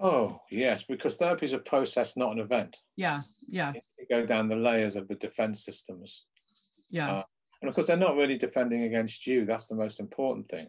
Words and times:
Oh, 0.00 0.40
yes, 0.50 0.84
because 0.84 1.16
therapy 1.16 1.46
is 1.46 1.52
a 1.52 1.58
process, 1.58 2.16
not 2.16 2.32
an 2.32 2.38
event. 2.38 2.76
Yeah, 2.96 3.20
yeah. 3.48 3.72
You 3.98 4.06
go 4.08 4.26
down 4.26 4.48
the 4.48 4.56
layers 4.56 4.96
of 4.96 5.08
the 5.08 5.16
defense 5.16 5.64
systems. 5.64 6.24
Yeah. 6.90 7.10
Uh, 7.10 7.22
and 7.60 7.68
of 7.68 7.74
course, 7.74 7.86
they're 7.86 7.96
not 7.96 8.16
really 8.16 8.38
defending 8.38 8.82
against 8.82 9.26
you. 9.26 9.44
That's 9.44 9.68
the 9.68 9.74
most 9.74 9.98
important 9.98 10.48
thing. 10.48 10.68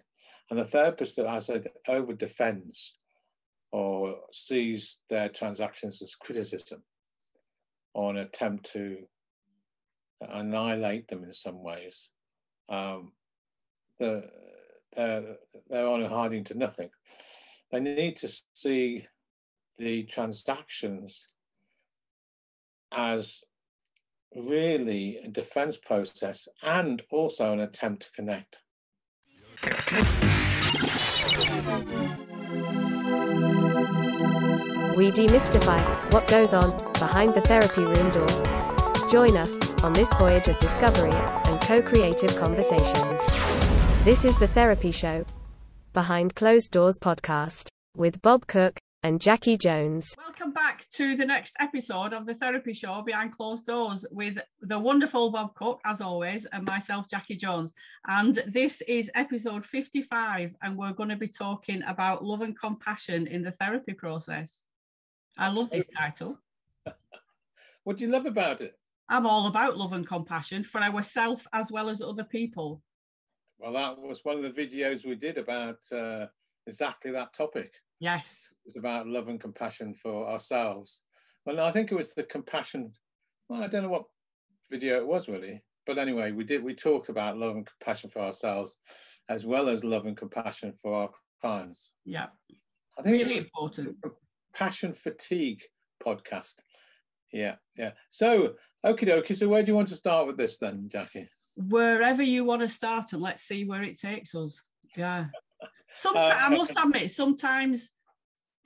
And 0.49 0.59
the 0.59 0.65
therapist 0.65 1.15
that 1.17 1.27
I 1.27 1.39
said 1.39 1.67
over 1.87 2.13
defends 2.13 2.95
or 3.71 4.15
sees 4.31 4.99
their 5.09 5.29
transactions 5.29 6.01
as 6.01 6.15
criticism 6.15 6.83
or 7.93 8.11
an 8.11 8.17
attempt 8.17 8.71
to 8.73 8.97
annihilate 10.21 11.07
them 11.07 11.23
in 11.23 11.33
some 11.33 11.61
ways, 11.61 12.09
um, 12.69 13.11
the, 13.99 14.23
they're, 14.95 15.35
they're 15.69 15.87
on 15.87 16.05
hiding 16.05 16.43
to 16.45 16.57
nothing. 16.57 16.89
They 17.71 17.79
need 17.79 18.17
to 18.17 18.29
see 18.53 19.05
the 19.77 20.03
transactions 20.03 21.25
as 22.91 23.43
really 24.35 25.17
a 25.17 25.27
defense 25.27 25.77
process 25.77 26.47
and 26.61 27.01
also 27.09 27.53
an 27.53 27.59
attempt 27.61 28.03
to 28.03 28.11
connect. 28.11 28.61
We 34.95 35.11
demystify 35.11 36.13
what 36.13 36.27
goes 36.27 36.53
on 36.53 36.71
behind 36.93 37.33
the 37.33 37.41
therapy 37.41 37.81
room 37.81 38.11
door. 38.11 38.27
Join 39.11 39.35
us 39.37 39.57
on 39.83 39.93
this 39.93 40.11
voyage 40.13 40.47
of 40.47 40.57
discovery 40.59 41.11
and 41.11 41.59
co 41.61 41.81
creative 41.81 42.35
conversations. 42.37 43.21
This 44.05 44.23
is 44.23 44.37
The 44.39 44.47
Therapy 44.47 44.91
Show, 44.91 45.25
Behind 45.95 46.35
Closed 46.35 46.71
Doors 46.71 46.99
podcast, 46.99 47.69
with 47.95 48.21
Bob 48.21 48.47
Cook 48.47 48.79
and 49.01 49.21
Jackie 49.21 49.57
Jones. 49.57 50.13
Welcome 50.17 50.51
back 50.51 50.85
to 50.89 51.15
the 51.15 51.25
next 51.25 51.55
episode 51.57 52.11
of 52.11 52.25
the 52.25 52.33
Therapy 52.35 52.73
Show 52.73 53.01
Behind 53.01 53.31
Closed 53.31 53.65
Doors 53.65 54.05
with 54.11 54.37
the 54.59 54.77
wonderful 54.77 55.31
Bob 55.31 55.55
Cook, 55.55 55.79
as 55.85 56.01
always, 56.01 56.47
and 56.47 56.67
myself, 56.67 57.09
Jackie 57.09 57.37
Jones. 57.37 57.73
And 58.05 58.43
this 58.45 58.81
is 58.81 59.09
episode 59.15 59.65
55, 59.65 60.57
and 60.61 60.77
we're 60.77 60.91
going 60.91 61.11
to 61.11 61.15
be 61.15 61.29
talking 61.29 61.81
about 61.87 62.25
love 62.25 62.41
and 62.41 62.59
compassion 62.59 63.25
in 63.27 63.41
the 63.41 63.53
therapy 63.53 63.93
process. 63.93 64.63
I 65.37 65.47
love 65.49 65.69
this 65.69 65.87
title. 65.87 66.37
what 67.85 67.95
do 67.95 68.03
you 68.03 68.11
love 68.11 68.25
about 68.25 68.59
it? 68.59 68.77
I'm 69.07 69.25
all 69.25 69.47
about 69.47 69.77
love 69.77 69.93
and 69.93 70.05
compassion 70.05 70.65
for 70.65 70.81
ourselves 70.81 71.47
as 71.53 71.71
well 71.71 71.87
as 71.87 72.01
other 72.01 72.25
people. 72.25 72.81
Well, 73.59 73.73
that 73.73 73.99
was 73.99 74.23
one 74.23 74.37
of 74.37 74.43
the 74.43 74.67
videos 74.67 75.05
we 75.05 75.15
did 75.15 75.37
about 75.37 75.77
uh, 75.91 76.27
exactly 76.67 77.11
that 77.11 77.33
topic. 77.33 77.71
Yes. 77.99 78.49
About 78.77 79.07
love 79.07 79.29
and 79.29 79.39
compassion 79.39 79.93
for 79.93 80.29
ourselves. 80.29 81.03
Well, 81.45 81.61
I 81.61 81.71
think 81.71 81.91
it 81.91 81.95
was 81.95 82.13
the 82.13 82.23
compassion. 82.23 82.91
Well, 83.47 83.63
I 83.63 83.67
don't 83.67 83.83
know 83.83 83.89
what 83.89 84.05
video 84.69 84.97
it 84.97 85.07
was 85.07 85.29
really, 85.29 85.63
but 85.85 85.97
anyway, 85.97 86.31
we 86.31 86.43
did. 86.43 86.63
We 86.63 86.73
talked 86.73 87.09
about 87.09 87.37
love 87.37 87.55
and 87.55 87.67
compassion 87.67 88.09
for 88.09 88.19
ourselves, 88.19 88.79
as 89.29 89.45
well 89.45 89.69
as 89.69 89.83
love 89.83 90.05
and 90.05 90.17
compassion 90.17 90.73
for 90.81 90.93
our 90.93 91.09
clients. 91.41 91.93
Yeah. 92.03 92.27
I 92.97 93.03
think 93.03 93.23
really 93.23 93.37
important. 93.37 93.95
Passion 94.53 94.93
fatigue 94.93 95.61
podcast. 96.03 96.55
Yeah, 97.31 97.55
yeah. 97.75 97.91
So, 98.09 98.55
okie 98.85 99.07
dokie. 99.07 99.35
So, 99.35 99.47
where 99.47 99.61
do 99.61 99.71
you 99.71 99.75
want 99.75 99.89
to 99.89 99.95
start 99.95 100.27
with 100.27 100.37
this 100.37 100.57
then, 100.57 100.89
Jackie? 100.91 101.29
Wherever 101.55 102.21
you 102.21 102.43
want 102.43 102.61
to 102.61 102.69
start, 102.69 103.13
and 103.13 103.21
let's 103.21 103.43
see 103.43 103.65
where 103.65 103.83
it 103.83 103.99
takes 103.99 104.35
us. 104.35 104.61
Yeah. 104.95 105.27
Sometimes 105.93 106.27
uh, 106.29 106.37
I 106.37 106.49
must 106.49 106.77
admit, 106.77 107.09
sometimes 107.11 107.91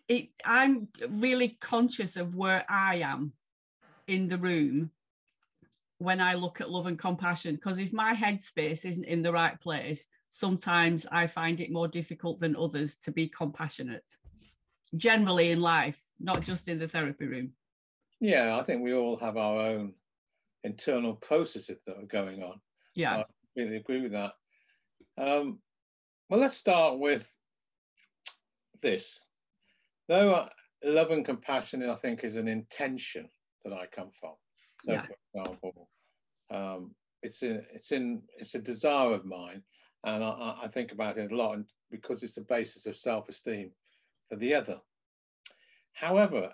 it, 0.07 0.29
I'm 0.43 0.87
really 1.07 1.57
conscious 1.61 2.17
of 2.17 2.35
where 2.35 2.65
I 2.67 2.97
am 2.97 3.33
in 4.07 4.27
the 4.27 4.37
room 4.37 4.91
when 5.99 6.19
I 6.19 6.33
look 6.33 6.61
at 6.61 6.71
love 6.71 6.87
and 6.87 6.97
compassion. 6.97 7.55
Because 7.55 7.77
if 7.77 7.93
my 7.93 8.13
headspace 8.13 8.85
isn't 8.85 9.05
in 9.05 9.21
the 9.21 9.31
right 9.31 9.59
place, 9.61 10.07
sometimes 10.31 11.05
I 11.11 11.27
find 11.27 11.59
it 11.59 11.71
more 11.71 11.87
difficult 11.87 12.39
than 12.39 12.55
others 12.55 12.97
to 13.03 13.11
be 13.11 13.27
compassionate. 13.27 14.05
Generally 14.97 15.51
in 15.51 15.61
life, 15.61 16.01
not 16.19 16.41
just 16.41 16.67
in 16.67 16.79
the 16.79 16.87
therapy 16.87 17.27
room. 17.27 17.53
Yeah, 18.19 18.57
I 18.57 18.63
think 18.63 18.81
we 18.81 18.93
all 18.93 19.17
have 19.17 19.37
our 19.37 19.59
own 19.59 19.93
internal 20.63 21.13
processes 21.13 21.81
that 21.85 21.97
are 21.97 22.05
going 22.05 22.41
on. 22.41 22.59
Yeah, 22.99 23.19
I 23.19 23.23
completely 23.55 23.77
agree 23.77 24.01
with 24.01 24.11
that. 24.11 24.33
Um, 25.17 25.59
well, 26.29 26.41
let's 26.41 26.57
start 26.57 26.99
with 26.99 27.33
this. 28.81 29.21
Though 30.09 30.49
love 30.83 31.11
and 31.11 31.23
compassion, 31.23 31.89
I 31.89 31.95
think, 31.95 32.25
is 32.25 32.35
an 32.35 32.49
intention 32.49 33.29
that 33.63 33.71
I 33.71 33.85
come 33.85 34.11
from. 34.11 34.33
So, 34.83 34.91
yeah. 34.91 35.05
for 35.05 35.39
example, 35.39 35.89
um, 36.51 36.91
it's 37.23 37.41
in 37.41 37.63
it's 37.73 37.93
in 37.93 38.21
it's 38.37 38.55
a 38.55 38.59
desire 38.59 39.13
of 39.13 39.23
mine, 39.23 39.63
and 40.03 40.21
I, 40.21 40.57
I 40.63 40.67
think 40.67 40.91
about 40.91 41.17
it 41.17 41.31
a 41.31 41.35
lot, 41.35 41.55
and 41.55 41.65
because 41.89 42.21
it's 42.21 42.35
the 42.35 42.41
basis 42.41 42.85
of 42.85 42.97
self-esteem 42.97 43.71
for 44.27 44.35
the 44.35 44.53
other. 44.55 44.77
However, 45.93 46.51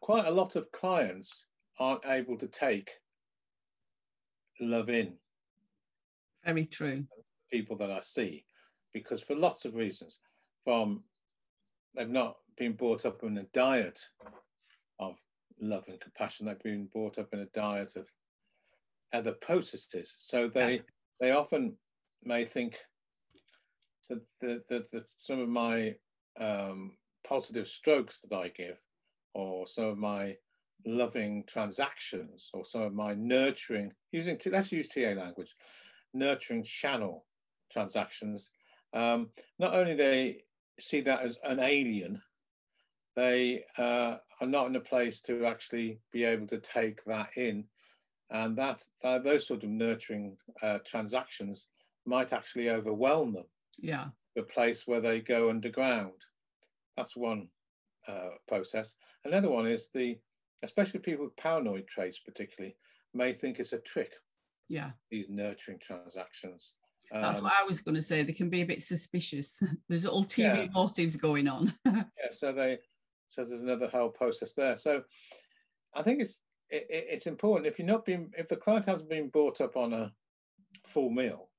quite 0.00 0.26
a 0.26 0.30
lot 0.32 0.56
of 0.56 0.72
clients 0.72 1.46
aren't 1.78 2.04
able 2.04 2.36
to 2.38 2.48
take 2.48 2.90
love 4.60 4.90
in. 4.90 5.14
Very 6.44 6.66
true. 6.66 7.04
People 7.50 7.76
that 7.76 7.90
I 7.90 8.00
see, 8.00 8.44
because 8.92 9.22
for 9.22 9.36
lots 9.36 9.64
of 9.64 9.74
reasons, 9.74 10.18
from 10.64 11.02
they've 11.94 12.08
not 12.08 12.36
been 12.56 12.72
brought 12.72 13.04
up 13.04 13.22
in 13.22 13.38
a 13.38 13.44
diet 13.54 14.00
of 14.98 15.16
love 15.60 15.84
and 15.88 16.00
compassion. 16.00 16.46
They've 16.46 16.62
been 16.62 16.88
brought 16.92 17.18
up 17.18 17.28
in 17.32 17.40
a 17.40 17.46
diet 17.46 17.94
of 17.96 18.06
other 19.12 19.32
processes. 19.32 20.16
So 20.18 20.48
they 20.48 20.74
yeah. 20.74 20.80
they 21.20 21.30
often 21.32 21.76
may 22.24 22.44
think 22.44 22.78
that, 24.08 24.20
that, 24.40 24.68
that, 24.68 24.90
that 24.90 25.08
some 25.16 25.40
of 25.40 25.48
my 25.48 25.94
um, 26.40 26.92
positive 27.26 27.66
strokes 27.66 28.20
that 28.20 28.34
I 28.34 28.48
give, 28.48 28.78
or 29.34 29.66
some 29.66 29.84
of 29.84 29.98
my 29.98 30.36
loving 30.86 31.44
transactions, 31.46 32.50
or 32.52 32.64
some 32.64 32.82
of 32.82 32.94
my 32.94 33.14
nurturing 33.14 33.92
using 34.10 34.38
let's 34.50 34.72
use 34.72 34.88
TA 34.88 35.12
language, 35.16 35.54
nurturing 36.14 36.62
channel 36.62 37.24
transactions 37.70 38.50
um, 38.94 39.30
not 39.58 39.74
only 39.74 39.94
they 39.94 40.44
see 40.78 41.00
that 41.02 41.22
as 41.22 41.38
an 41.44 41.60
alien, 41.60 42.20
they 43.16 43.64
uh, 43.78 44.16
are 44.40 44.46
not 44.46 44.66
in 44.66 44.76
a 44.76 44.80
place 44.80 45.20
to 45.22 45.44
actually 45.44 45.98
be 46.12 46.24
able 46.24 46.46
to 46.48 46.58
take 46.58 47.04
that 47.04 47.30
in, 47.36 47.64
and 48.30 48.56
that, 48.56 48.82
that 49.02 49.24
those 49.24 49.46
sort 49.46 49.64
of 49.64 49.70
nurturing 49.70 50.36
uh, 50.62 50.78
transactions 50.86 51.66
might 52.06 52.32
actually 52.32 52.70
overwhelm 52.70 53.32
them. 53.32 53.44
Yeah, 53.78 54.06
the 54.36 54.42
place 54.42 54.86
where 54.86 55.00
they 55.00 55.20
go 55.20 55.50
underground. 55.50 56.12
That's 56.96 57.16
one 57.16 57.48
uh, 58.06 58.30
process. 58.48 58.94
Another 59.24 59.48
one 59.48 59.66
is 59.66 59.88
the, 59.94 60.18
especially 60.62 61.00
people 61.00 61.24
with 61.24 61.36
paranoid 61.36 61.86
traits, 61.86 62.18
particularly, 62.18 62.76
may 63.14 63.32
think 63.32 63.58
it's 63.58 63.72
a 63.72 63.78
trick. 63.78 64.12
Yeah, 64.68 64.90
these 65.10 65.26
nurturing 65.28 65.78
transactions. 65.80 66.74
That's 67.10 67.38
um, 67.38 67.44
what 67.44 67.52
I 67.60 67.64
was 67.64 67.80
going 67.80 67.94
to 67.94 68.02
say. 68.02 68.22
They 68.22 68.32
can 68.32 68.48
be 68.48 68.62
a 68.62 68.66
bit 68.66 68.82
suspicious. 68.82 69.60
there's 69.88 70.06
ulterior 70.06 70.62
yeah. 70.62 70.68
motives 70.72 71.16
going 71.16 71.46
on. 71.48 71.74
yeah, 71.84 72.04
so 72.30 72.52
they, 72.52 72.78
so 73.28 73.44
there's 73.44 73.62
another 73.62 73.88
whole 73.88 74.08
process 74.08 74.54
there. 74.54 74.76
So 74.76 75.02
I 75.94 76.02
think 76.02 76.22
it's 76.22 76.40
it, 76.70 76.86
it's 76.88 77.26
important 77.26 77.66
if 77.66 77.78
you're 77.78 77.86
not 77.86 78.04
being 78.04 78.30
if 78.36 78.48
the 78.48 78.56
client 78.56 78.86
hasn't 78.86 79.10
been 79.10 79.28
brought 79.28 79.60
up 79.60 79.76
on 79.76 79.92
a 79.92 80.12
full 80.86 81.10
meal, 81.10 81.50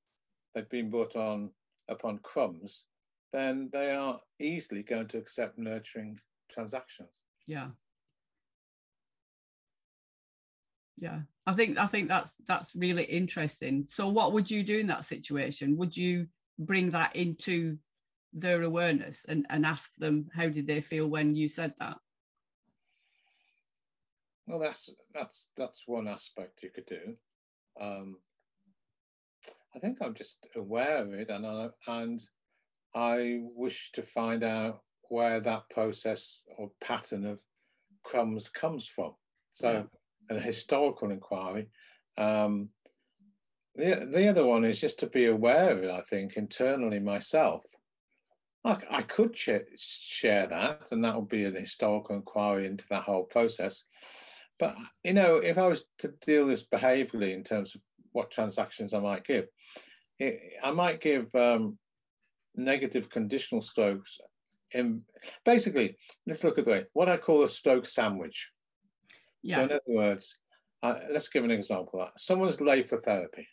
they've 0.56 0.70
been 0.70 0.90
brought 0.90 1.16
on 1.16 1.52
upon 1.88 2.20
crumbs, 2.20 2.86
then 3.32 3.70
they 3.72 3.92
are 3.92 4.20
easily 4.40 4.84
going 4.84 5.08
to 5.08 5.18
accept 5.18 5.58
nurturing 5.58 6.18
transactions. 6.52 7.22
Yeah. 7.48 7.70
yeah 10.98 11.20
i 11.46 11.54
think 11.54 11.78
i 11.78 11.86
think 11.86 12.08
that's 12.08 12.38
that's 12.48 12.76
really 12.76 13.04
interesting. 13.04 13.86
So 13.88 14.08
what 14.08 14.34
would 14.34 14.50
you 14.50 14.64
do 14.64 14.80
in 14.80 14.88
that 14.88 15.06
situation? 15.06 15.78
Would 15.78 15.96
you 15.96 16.28
bring 16.60 16.92
that 16.92 17.16
into 17.16 17.78
their 18.34 18.64
awareness 18.64 19.26
and, 19.28 19.46
and 19.50 19.66
ask 19.66 19.96
them 19.96 20.30
how 20.34 20.50
did 20.50 20.68
they 20.68 20.82
feel 20.82 21.08
when 21.08 21.36
you 21.36 21.48
said 21.48 21.74
that? 21.80 21.98
Well 24.48 24.60
that's 24.60 24.90
that's 25.14 25.50
that's 25.58 25.84
one 25.86 26.08
aspect 26.08 26.64
you 26.64 26.70
could 26.70 26.86
do. 26.86 27.16
Um, 27.80 28.18
i 29.76 29.80
think 29.80 29.98
i'm 30.00 30.14
just 30.14 30.46
aware 30.56 30.98
of 30.98 31.12
it 31.14 31.32
and 31.32 31.48
I, 31.48 31.70
and 31.88 32.22
i 32.94 33.40
wish 33.56 33.92
to 33.94 34.04
find 34.04 34.44
out 34.44 34.84
where 35.10 35.40
that 35.40 35.70
process 35.70 36.44
or 36.58 36.72
pattern 36.82 37.26
of 37.26 37.40
crumbs 38.04 38.50
comes 38.50 38.88
from. 38.88 39.14
So 39.52 39.88
a 40.30 40.40
historical 40.40 41.12
inquiry. 41.12 41.68
Um, 42.18 42.70
the, 43.76 44.08
the 44.12 44.28
other 44.28 44.46
one 44.46 44.66
is 44.66 44.80
just 44.80 45.00
to 45.00 45.08
be 45.08 45.26
aware 45.26 45.72
of 45.72 45.84
it, 45.84 45.90
I 45.90 46.02
think, 46.02 46.38
internally 46.38 47.00
myself. 47.00 47.64
I, 48.64 48.78
I 48.90 49.02
could 49.02 49.38
share, 49.38 49.66
share 49.78 50.48
that, 50.48 50.92
and 50.92 51.04
that 51.04 51.16
would 51.16 51.30
be 51.30 51.46
an 51.46 51.56
historical 51.56 52.16
inquiry 52.16 52.68
into 52.68 52.86
that 52.90 53.04
whole 53.04 53.24
process. 53.24 53.84
But 54.60 54.78
you 55.04 55.14
know, 55.14 55.38
if 55.38 55.58
I 55.58 55.68
was 55.68 55.84
to 56.00 56.14
deal 56.26 56.48
this 56.48 56.66
behaviorally 56.66 57.34
in 57.34 57.44
terms 57.44 57.76
of 57.76 57.82
what 58.12 58.32
transactions 58.32 58.94
I 58.94 59.00
might 59.00 59.26
give, 59.26 59.48
it, 60.20 60.40
I 60.64 60.72
might 60.72 61.02
give 61.02 61.34
um, 61.36 61.78
negative 62.56 63.10
conditional 63.10 63.62
strokes. 63.62 64.20
In 64.72 65.02
basically, 65.44 65.98
let's 66.26 66.44
look 66.44 66.58
at 66.58 66.66
the 66.66 66.72
way 66.72 66.86
what 66.94 67.10
I 67.10 67.18
call 67.18 67.44
a 67.44 67.50
stroke 67.50 67.86
sandwich. 67.86 68.50
Yeah. 69.44 69.58
So 69.58 69.64
in 69.64 69.72
other 69.72 69.82
words, 69.88 70.38
uh, 70.82 70.96
let's 71.12 71.30
give 71.30 71.44
an 71.44 71.52
example. 71.52 72.08
Someone's 72.18 72.62
late 72.62 72.90
for 72.90 72.98
therapy, 72.98 73.48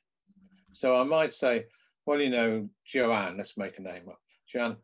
so 0.73 0.99
I 0.99 1.05
might 1.05 1.35
say, 1.35 1.65
well, 2.07 2.21
you 2.21 2.31
know, 2.31 2.69
Joanne. 2.87 3.37
Let's 3.37 3.57
make 3.57 3.79
a 3.79 3.83
name 3.83 4.09
up. 4.09 4.21
Joanne, 4.49 4.77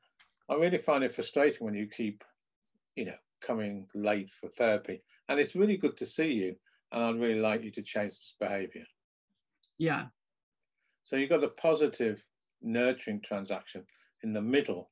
I 0.51 0.55
really 0.55 0.79
find 0.79 1.03
it 1.03 1.15
frustrating 1.15 1.65
when 1.65 1.75
you 1.75 1.87
keep, 1.89 2.23
you 2.95 3.07
know, 3.07 3.17
coming 3.41 3.87
late 3.95 4.31
for 4.31 4.49
therapy, 4.49 5.03
and 5.29 5.41
it's 5.41 5.57
really 5.57 5.77
good 5.77 5.97
to 5.99 6.07
see 6.07 6.33
you, 6.33 6.57
and 6.93 7.03
I'd 7.03 7.21
really 7.21 7.41
like 7.41 7.63
you 7.63 7.71
to 7.73 7.83
change 7.83 8.13
this 8.13 8.35
behaviour. 8.39 8.85
Yeah. 9.79 10.07
So 11.05 11.17
you've 11.17 11.31
got 11.31 11.45
a 11.45 11.49
positive, 11.49 12.25
nurturing 12.63 13.21
transaction 13.23 13.85
in 14.23 14.33
the 14.33 14.43
middle 14.43 14.91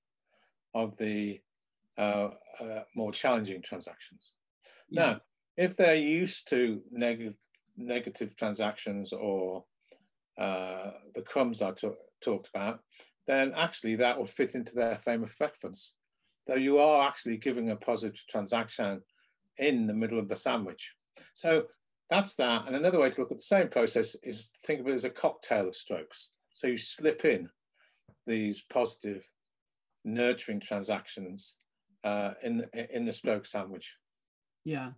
of 0.75 0.97
the 0.97 1.41
uh, 1.99 2.29
uh, 2.61 2.83
more 2.95 3.13
challenging 3.13 3.63
transactions. 3.63 4.35
Yeah. 4.89 5.07
Now, 5.07 5.21
if 5.57 5.77
they're 5.77 5.95
used 5.95 6.49
to 6.51 6.83
neg- 6.91 7.35
negative 7.77 8.37
transactions 8.37 9.13
or 9.13 9.65
uh, 10.39 10.91
the 11.15 11.23
crumbs 11.23 11.63
I 11.63 11.73
talked 12.23 12.49
about, 12.55 12.81
then 13.27 13.53
actually 13.57 13.97
that 13.97 14.19
will 14.19 14.27
fit 14.27 14.55
into 14.55 14.75
their 14.75 14.97
frame 14.97 15.23
of 15.23 15.35
reference. 15.41 15.97
Though 16.47 16.57
you 16.57 16.79
are 16.79 17.07
actually 17.07 17.39
giving 17.39 17.71
a 17.71 17.77
positive 17.77 18.21
transaction 18.29 19.01
in 19.59 19.87
the 19.87 19.95
middle 19.95 20.19
of 20.19 20.29
the 20.29 20.37
sandwich. 20.37 20.95
So 21.33 21.65
that's 22.11 22.35
that. 22.35 22.67
And 22.67 22.77
another 22.77 23.01
way 23.01 23.11
to 23.11 23.21
look 23.21 23.31
at 23.31 23.39
the 23.39 23.43
same 23.43 23.69
process 23.69 24.15
is 24.23 24.53
think 24.67 24.81
of 24.81 24.89
it 24.89 24.95
as 24.95 25.05
a 25.05 25.11
cocktail 25.11 25.69
of 25.69 25.75
strokes. 25.75 26.31
So 26.53 26.67
you 26.67 26.79
slip 26.79 27.25
in 27.25 27.49
these 28.27 28.63
positive, 28.63 29.27
nurturing 30.05 30.61
transactions 30.61 31.55
uh, 32.05 32.35
in 32.43 32.67
in 32.91 33.07
the 33.07 33.13
stroke 33.13 33.47
sandwich. 33.47 33.97
Yeah. 34.65 34.91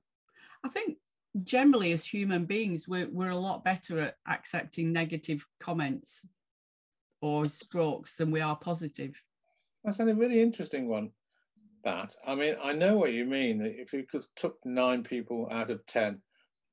I 0.67 0.69
think 0.69 0.99
generally 1.45 1.93
as 1.93 2.05
human 2.05 2.45
beings, 2.45 2.89
we're, 2.89 3.09
we're 3.09 3.31
a 3.31 3.37
lot 3.37 3.63
better 3.63 4.01
at 4.01 4.17
accepting 4.29 4.93
negative 4.93 5.47
comments 5.61 6.27
or 7.23 7.45
strokes 7.45 8.17
than 8.17 8.33
we 8.33 8.41
are 8.41 8.57
positive. 8.57 9.15
That's 9.85 10.01
a 10.01 10.07
really 10.07 10.43
interesting 10.43 10.89
one. 10.89 11.11
That 11.85 12.17
I 12.27 12.35
mean, 12.35 12.57
I 12.61 12.73
know 12.73 12.97
what 12.97 13.13
you 13.13 13.25
mean. 13.25 13.63
If 13.63 13.93
you 13.93 14.05
could 14.11 14.25
took 14.35 14.59
nine 14.65 15.05
people 15.05 15.49
out 15.53 15.71
of 15.71 15.87
ten 15.87 16.21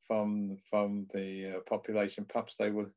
from 0.07 0.57
from 0.67 1.05
the 1.13 1.57
uh, 1.57 1.59
population, 1.69 2.25
perhaps 2.27 2.55
they 2.57 2.71
would 2.71 2.91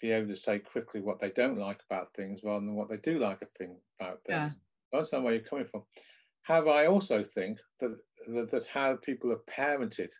be 0.00 0.10
able 0.10 0.26
to 0.26 0.34
say 0.34 0.58
quickly 0.58 1.00
what 1.00 1.20
they 1.20 1.30
don't 1.30 1.58
like 1.58 1.80
about 1.88 2.12
things 2.16 2.40
rather 2.42 2.66
than 2.66 2.74
what 2.74 2.88
they 2.88 2.96
do 2.96 3.20
like 3.20 3.42
a 3.42 3.46
thing 3.56 3.76
about 4.00 4.18
things. 4.26 4.56
Yeah. 4.56 4.98
That's 4.98 5.12
not 5.12 5.22
where 5.22 5.34
you're 5.34 5.44
coming 5.44 5.66
from. 5.66 5.84
Have 6.42 6.66
I 6.66 6.86
also 6.86 7.22
think 7.22 7.60
that, 7.78 7.96
that 8.26 8.50
that 8.50 8.66
how 8.66 8.96
people 8.96 9.30
are 9.30 9.42
parented 9.48 10.10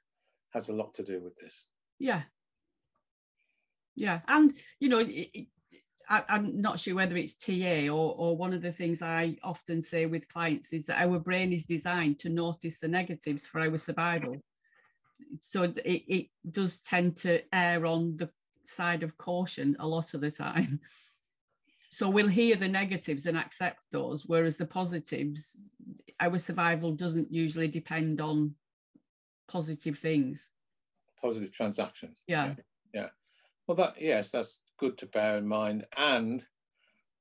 has 0.52 0.69
a 0.69 0.75
lot 0.75 0.94
to 0.94 1.02
do 1.02 1.20
with 1.22 1.37
this. 1.37 1.66
Yeah. 1.99 2.22
Yeah, 3.94 4.20
and 4.26 4.54
you 4.81 4.88
know, 4.88 5.04
it, 5.06 5.49
I, 6.08 6.25
am 6.28 6.58
not 6.58 6.81
sure 6.81 6.94
whether 6.94 7.16
it's 7.16 7.37
TA 7.37 7.88
or, 7.88 8.14
or 8.16 8.37
one 8.37 8.52
of 8.52 8.62
the 8.62 8.72
things 8.72 9.02
I 9.02 9.37
often 9.43 9.81
say 9.81 10.06
with 10.06 10.28
clients 10.28 10.72
is 10.72 10.87
that 10.87 11.00
our 11.00 11.19
brain 11.19 11.52
is 11.52 11.64
designed 11.64 12.19
to 12.20 12.28
notice 12.28 12.81
the 12.81 12.88
negatives 12.88 13.46
for 13.46 13.60
our 13.60 13.78
survival. 13.78 14.43
So 15.40 15.62
it, 15.62 15.76
it 15.84 16.26
does 16.50 16.81
tend 16.81 17.16
to 17.19 17.43
err 17.54 17.87
on 17.87 18.16
the 18.16 18.31
side 18.64 19.02
of 19.02 19.16
caution 19.19 19.76
a 19.78 19.87
lot 19.87 20.14
of 20.14 20.20
the 20.20 20.31
time. 20.31 20.81
So 21.90 22.08
we'll 22.08 22.28
hear 22.28 22.56
the 22.56 22.69
negatives 22.69 23.26
and 23.26 23.37
accept 23.37 23.81
those, 23.90 24.25
whereas 24.26 24.56
the 24.56 24.64
positives, 24.64 25.60
our 26.20 26.38
survival 26.38 26.93
doesn't 26.93 27.31
usually 27.31 27.69
depend 27.69 28.20
on 28.20 28.54
positive 29.52 29.99
things. 29.99 30.50
Positive 31.20 31.52
transactions. 31.52 32.22
Yeah. 32.26 32.46
yeah. 32.46 32.54
Yeah. 32.94 33.08
Well, 33.66 33.76
that 33.76 34.00
yes, 34.00 34.31
that's 34.31 34.62
good 34.78 34.96
to 34.99 35.06
bear 35.06 35.37
in 35.37 35.46
mind. 35.46 35.87
And 35.96 36.44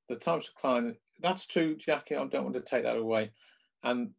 the 0.08 0.16
types 0.16 0.48
of 0.48 0.54
client 0.54 0.96
that's 1.20 1.46
true, 1.46 1.76
Jackie. 1.76 2.16
I 2.16 2.24
don't 2.24 2.44
want 2.44 2.54
to 2.54 2.60
take 2.60 2.84
that 2.84 2.96
away. 2.96 3.30
And 3.84 4.10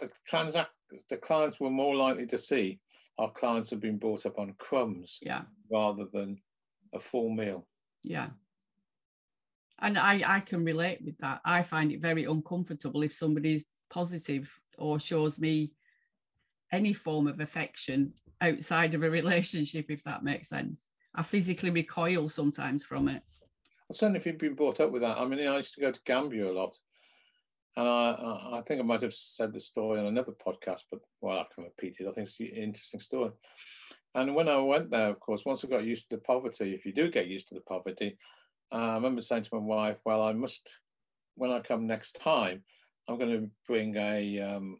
the 0.00 0.10
transact 0.26 0.70
the 1.10 1.18
clients 1.18 1.60
were 1.60 1.70
more 1.70 1.94
likely 1.94 2.26
to 2.26 2.38
see 2.38 2.80
our 3.18 3.30
clients 3.30 3.68
have 3.70 3.80
been 3.80 3.98
brought 3.98 4.24
up 4.26 4.38
on 4.38 4.54
crumbs 4.58 5.18
yeah. 5.20 5.42
rather 5.70 6.06
than 6.12 6.40
a 6.94 6.98
full 6.98 7.30
meal. 7.30 7.66
Yeah. 8.02 8.28
And 9.80 9.98
I, 9.98 10.22
I 10.24 10.40
can 10.40 10.64
relate 10.64 11.00
with 11.04 11.18
that. 11.18 11.40
I 11.44 11.62
find 11.62 11.92
it 11.92 12.00
very 12.00 12.24
uncomfortable 12.24 13.02
if 13.02 13.12
somebody's 13.12 13.64
positive 13.90 14.50
or 14.78 14.98
shows 14.98 15.38
me 15.38 15.72
any 16.72 16.92
form 16.92 17.26
of 17.26 17.40
affection 17.40 18.12
outside 18.40 18.94
of 18.94 19.02
a 19.02 19.10
relationship, 19.10 19.86
if 19.90 20.02
that 20.04 20.24
makes 20.24 20.48
sense. 20.48 20.86
I 21.14 21.22
physically 21.22 21.70
recoil 21.70 22.28
sometimes 22.28 22.84
from 22.84 23.08
it. 23.08 23.22
Well, 23.88 23.96
certainly 23.96 24.20
if 24.20 24.26
you've 24.26 24.38
been 24.38 24.54
brought 24.54 24.80
up 24.80 24.92
with 24.92 25.02
that. 25.02 25.18
I 25.18 25.26
mean, 25.26 25.46
I 25.46 25.56
used 25.56 25.74
to 25.74 25.80
go 25.80 25.90
to 25.90 26.00
Gambia 26.04 26.50
a 26.50 26.52
lot. 26.52 26.76
And 27.76 27.88
I, 27.88 28.58
I 28.58 28.62
think 28.66 28.80
I 28.80 28.84
might 28.84 29.02
have 29.02 29.14
said 29.14 29.52
the 29.52 29.60
story 29.60 30.00
on 30.00 30.06
another 30.06 30.32
podcast, 30.32 30.82
but 30.90 31.00
well, 31.20 31.38
I 31.38 31.46
can 31.54 31.64
repeat 31.64 31.96
it. 32.00 32.08
I 32.08 32.12
think 32.12 32.26
it's 32.26 32.40
an 32.40 32.46
interesting 32.46 33.00
story. 33.00 33.30
And 34.14 34.34
when 34.34 34.48
I 34.48 34.56
went 34.58 34.90
there, 34.90 35.08
of 35.08 35.20
course, 35.20 35.44
once 35.44 35.64
I 35.64 35.68
got 35.68 35.84
used 35.84 36.10
to 36.10 36.16
the 36.16 36.22
poverty, 36.22 36.74
if 36.74 36.84
you 36.84 36.92
do 36.92 37.10
get 37.10 37.28
used 37.28 37.48
to 37.48 37.54
the 37.54 37.60
poverty, 37.60 38.18
uh, 38.72 38.76
I 38.76 38.94
remember 38.94 39.22
saying 39.22 39.44
to 39.44 39.54
my 39.54 39.60
wife, 39.60 39.98
well, 40.04 40.22
I 40.22 40.32
must, 40.32 40.68
when 41.36 41.50
I 41.52 41.60
come 41.60 41.86
next 41.86 42.20
time, 42.20 42.64
I'm 43.08 43.18
going 43.18 43.30
to 43.30 43.50
bring 43.66 43.96
a 43.96 44.40
um, 44.40 44.78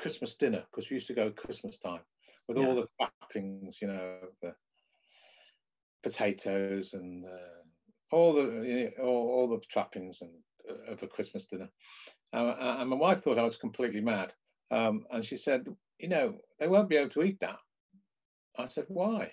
Christmas 0.00 0.34
dinner 0.34 0.64
because 0.70 0.88
we 0.88 0.94
used 0.94 1.08
to 1.08 1.14
go 1.14 1.30
Christmas 1.30 1.78
time 1.78 2.00
with 2.48 2.56
yeah. 2.56 2.66
all 2.66 2.74
the 2.74 2.88
trappings, 2.98 3.82
you 3.82 3.88
know, 3.88 4.16
the 4.40 4.54
potatoes 6.02 6.94
and 6.94 7.26
uh, 7.26 8.16
all 8.16 8.32
the 8.32 8.42
you 8.66 8.84
know, 8.84 9.04
all, 9.04 9.28
all, 9.28 9.48
the 9.48 9.60
trappings 9.70 10.22
and 10.22 10.30
uh, 10.68 10.92
of 10.92 11.02
a 11.02 11.06
Christmas 11.06 11.46
dinner. 11.46 11.68
Uh, 12.32 12.76
and 12.78 12.88
my 12.88 12.96
wife 12.96 13.22
thought 13.22 13.38
I 13.38 13.44
was 13.44 13.58
completely 13.58 14.00
mad, 14.00 14.32
um, 14.70 15.04
and 15.10 15.24
she 15.24 15.36
said, 15.36 15.66
"You 15.98 16.08
know, 16.08 16.38
they 16.58 16.68
won't 16.68 16.88
be 16.88 16.96
able 16.96 17.10
to 17.10 17.22
eat 17.22 17.40
that." 17.40 17.58
I 18.58 18.66
said, 18.66 18.86
"Why?" 18.88 19.32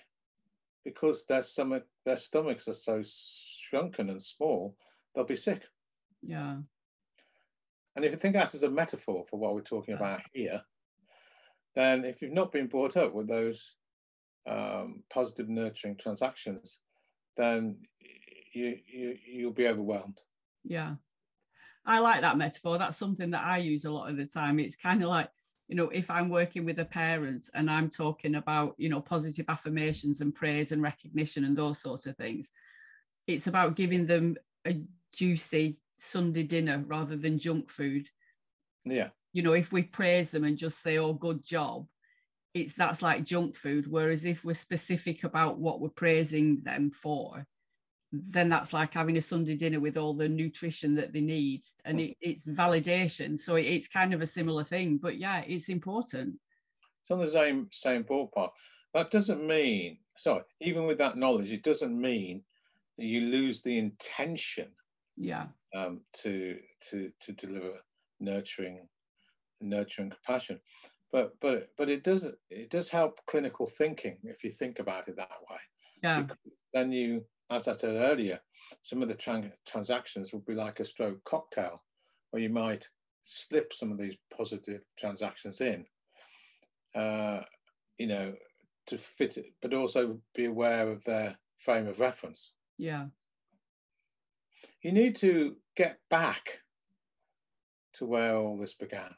Because 0.84 1.24
their 1.24 1.42
stomach, 1.42 1.84
their 2.04 2.16
stomachs 2.18 2.68
are 2.68 2.74
so 2.74 3.02
shrunken 3.02 4.10
and 4.10 4.22
small, 4.22 4.76
they'll 5.14 5.24
be 5.24 5.36
sick. 5.36 5.62
Yeah. 6.22 6.58
And 7.98 8.04
if 8.04 8.12
you 8.12 8.18
think 8.18 8.34
that 8.34 8.54
as 8.54 8.62
a 8.62 8.70
metaphor 8.70 9.24
for 9.28 9.40
what 9.40 9.56
we're 9.56 9.60
talking 9.60 9.94
about 9.94 10.20
here, 10.32 10.62
then 11.74 12.04
if 12.04 12.22
you've 12.22 12.30
not 12.30 12.52
been 12.52 12.68
brought 12.68 12.96
up 12.96 13.12
with 13.12 13.26
those 13.26 13.74
um, 14.48 15.02
positive 15.10 15.48
nurturing 15.48 15.96
transactions, 15.96 16.78
then 17.36 17.76
you, 18.52 18.76
you 18.86 19.16
you'll 19.26 19.50
be 19.50 19.66
overwhelmed. 19.66 20.22
Yeah, 20.62 20.94
I 21.84 21.98
like 21.98 22.20
that 22.20 22.38
metaphor. 22.38 22.78
That's 22.78 22.96
something 22.96 23.32
that 23.32 23.44
I 23.44 23.58
use 23.58 23.84
a 23.84 23.90
lot 23.90 24.08
of 24.08 24.16
the 24.16 24.26
time. 24.26 24.60
It's 24.60 24.76
kind 24.76 25.02
of 25.02 25.08
like 25.08 25.28
you 25.66 25.74
know 25.74 25.88
if 25.88 26.08
i'm 26.10 26.30
working 26.30 26.64
with 26.64 26.78
a 26.78 26.84
parent 26.86 27.50
and 27.52 27.70
i'm 27.70 27.90
talking 27.90 28.36
about 28.36 28.74
you 28.78 28.88
know 28.88 29.02
positive 29.02 29.44
affirmations 29.50 30.22
and 30.22 30.34
praise 30.34 30.72
and 30.72 30.80
recognition 30.80 31.44
and 31.44 31.54
those 31.54 31.78
sorts 31.78 32.06
of 32.06 32.16
things 32.16 32.52
it's 33.26 33.48
about 33.48 33.76
giving 33.76 34.06
them 34.06 34.34
a 34.66 34.80
juicy 35.12 35.76
Sunday 35.98 36.44
dinner 36.44 36.82
rather 36.86 37.16
than 37.16 37.38
junk 37.38 37.70
food. 37.70 38.08
Yeah. 38.84 39.08
You 39.32 39.42
know, 39.42 39.52
if 39.52 39.72
we 39.72 39.82
praise 39.82 40.30
them 40.30 40.44
and 40.44 40.56
just 40.56 40.82
say, 40.82 40.98
oh, 40.98 41.12
good 41.12 41.44
job, 41.44 41.86
it's 42.54 42.74
that's 42.74 43.02
like 43.02 43.24
junk 43.24 43.56
food. 43.56 43.86
Whereas 43.86 44.24
if 44.24 44.44
we're 44.44 44.54
specific 44.54 45.24
about 45.24 45.58
what 45.58 45.80
we're 45.80 45.90
praising 45.90 46.62
them 46.62 46.90
for, 46.90 47.46
then 48.12 48.48
that's 48.48 48.72
like 48.72 48.94
having 48.94 49.18
a 49.18 49.20
Sunday 49.20 49.54
dinner 49.54 49.80
with 49.80 49.98
all 49.98 50.14
the 50.14 50.28
nutrition 50.28 50.94
that 50.94 51.12
they 51.12 51.20
need. 51.20 51.62
And 51.84 52.00
it, 52.00 52.16
it's 52.20 52.46
validation. 52.46 53.38
So 53.38 53.56
it's 53.56 53.88
kind 53.88 54.14
of 54.14 54.22
a 54.22 54.26
similar 54.26 54.64
thing. 54.64 54.98
But 54.98 55.18
yeah, 55.18 55.42
it's 55.46 55.68
important. 55.68 56.36
It's 57.02 57.10
on 57.10 57.18
the 57.18 57.26
same 57.26 57.68
same 57.70 58.04
ballpark. 58.04 58.50
That 58.94 59.10
doesn't 59.10 59.46
mean, 59.46 59.98
sorry, 60.16 60.42
even 60.60 60.86
with 60.86 60.98
that 60.98 61.18
knowledge, 61.18 61.52
it 61.52 61.62
doesn't 61.62 62.00
mean 62.00 62.42
that 62.96 63.04
you 63.04 63.20
lose 63.20 63.60
the 63.60 63.78
intention 63.78 64.68
yeah 65.18 65.46
um, 65.76 66.00
to 66.14 66.58
to 66.90 67.10
to 67.20 67.32
deliver 67.32 67.72
nurturing 68.20 68.88
nurturing 69.60 70.10
compassion 70.10 70.60
but 71.12 71.32
but 71.40 71.68
but 71.76 71.88
it 71.88 72.04
does 72.04 72.26
it 72.50 72.70
does 72.70 72.88
help 72.88 73.20
clinical 73.26 73.66
thinking 73.66 74.18
if 74.24 74.44
you 74.44 74.50
think 74.50 74.78
about 74.78 75.08
it 75.08 75.16
that 75.16 75.30
way 75.50 75.58
yeah 76.02 76.22
because 76.22 76.38
then 76.72 76.92
you 76.92 77.24
as 77.50 77.68
i 77.68 77.72
said 77.72 77.94
earlier 77.96 78.40
some 78.82 79.02
of 79.02 79.08
the 79.08 79.52
transactions 79.66 80.32
would 80.32 80.44
be 80.44 80.54
like 80.54 80.80
a 80.80 80.84
stroke 80.84 81.22
cocktail 81.24 81.82
where 82.30 82.42
you 82.42 82.50
might 82.50 82.88
slip 83.22 83.72
some 83.72 83.92
of 83.92 83.98
these 83.98 84.16
positive 84.34 84.82
transactions 84.98 85.60
in, 85.60 85.84
uh, 86.94 87.40
you 87.98 88.06
know, 88.06 88.34
to 88.86 88.98
fit 88.98 89.36
it, 89.36 89.52
but 89.60 89.74
also 89.74 90.20
be 90.34 90.46
aware 90.46 90.88
of 90.88 91.04
their 91.04 91.38
frame 91.58 91.86
of 91.86 92.00
reference. 92.00 92.52
Yeah. 92.78 93.08
You 94.82 94.92
need 94.92 95.16
to 95.16 95.56
get 95.76 95.98
back 96.08 96.60
to 97.94 98.06
where 98.06 98.36
all 98.36 98.56
this 98.56 98.74
began. 98.74 99.14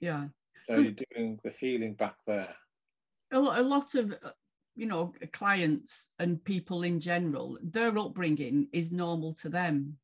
Yeah. 0.00 0.26
So 0.66 0.76
you're 0.76 0.92
doing 1.14 1.38
the 1.44 1.52
healing 1.58 1.94
back 1.94 2.16
there. 2.26 2.54
A, 3.32 3.38
lot 3.40 3.94
of 3.94 4.12
uh, 4.12 4.30
you 4.74 4.86
know 4.86 5.12
clients 5.32 6.08
and 6.18 6.42
people 6.44 6.82
in 6.82 7.00
general 7.00 7.58
their 7.62 7.96
upbringing 7.98 8.68
is 8.72 8.92
normal 8.92 9.32
to 9.34 9.48
them 9.48 9.96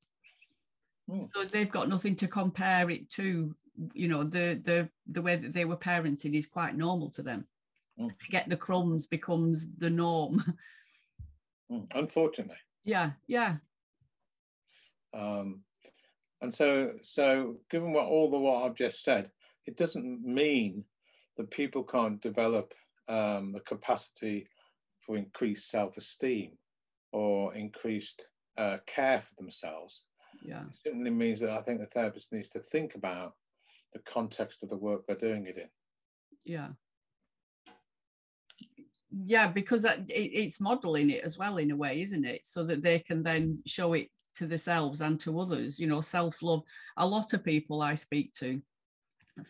mm. 1.10 1.26
so 1.32 1.44
they've 1.44 1.70
got 1.70 1.88
nothing 1.88 2.16
to 2.16 2.26
compare 2.26 2.88
it 2.90 3.10
to 3.10 3.54
you 3.92 4.08
know 4.08 4.24
the 4.24 4.60
the 4.64 4.88
the 5.08 5.22
way 5.22 5.36
that 5.36 5.52
they 5.52 5.64
were 5.64 5.76
parented 5.76 6.34
is 6.34 6.46
quite 6.46 6.76
normal 6.76 7.10
to 7.10 7.22
them 7.22 7.46
mm. 8.00 8.08
to 8.08 8.30
get 8.30 8.48
the 8.48 8.56
crumbs 8.56 9.06
becomes 9.06 9.74
the 9.76 9.90
norm 9.90 10.42
mm. 11.70 11.86
unfortunately 11.94 12.56
yeah 12.88 13.12
yeah 13.26 13.56
um 15.14 15.60
and 16.40 16.52
so 16.52 16.92
so 17.02 17.56
given 17.70 17.92
what 17.92 18.06
all 18.06 18.30
the 18.30 18.38
what 18.38 18.64
i've 18.64 18.74
just 18.74 19.02
said 19.02 19.30
it 19.66 19.76
doesn't 19.76 20.22
mean 20.24 20.84
that 21.36 21.50
people 21.50 21.82
can't 21.82 22.20
develop 22.20 22.74
um, 23.08 23.52
the 23.52 23.60
capacity 23.60 24.46
for 25.00 25.16
increased 25.16 25.70
self-esteem 25.70 26.52
or 27.12 27.54
increased 27.54 28.26
uh, 28.58 28.78
care 28.86 29.20
for 29.20 29.34
themselves. 29.36 30.04
Yeah. 30.42 30.62
It 30.62 30.76
simply 30.84 31.10
means 31.10 31.40
that 31.40 31.50
I 31.50 31.62
think 31.62 31.80
the 31.80 31.86
therapist 31.86 32.32
needs 32.32 32.48
to 32.50 32.60
think 32.60 32.94
about 32.94 33.34
the 33.92 34.00
context 34.00 34.62
of 34.62 34.68
the 34.68 34.76
work 34.76 35.06
they're 35.06 35.16
doing 35.16 35.46
it 35.46 35.56
in. 35.56 35.68
Yeah. 36.44 36.68
Yeah, 39.10 39.48
because 39.48 39.84
it, 39.84 40.04
it's 40.08 40.60
modeling 40.60 41.10
it 41.10 41.24
as 41.24 41.38
well 41.38 41.56
in 41.56 41.70
a 41.70 41.76
way, 41.76 42.02
isn't 42.02 42.24
it? 42.24 42.44
So 42.44 42.64
that 42.64 42.82
they 42.82 42.98
can 42.98 43.22
then 43.22 43.60
show 43.66 43.94
it 43.94 44.08
to 44.36 44.46
themselves 44.46 45.00
and 45.00 45.18
to 45.20 45.40
others. 45.40 45.78
You 45.78 45.86
know, 45.86 46.00
self 46.00 46.42
love. 46.42 46.62
A 46.96 47.06
lot 47.06 47.32
of 47.32 47.44
people 47.44 47.82
I 47.82 47.94
speak 47.94 48.32
to 48.34 48.60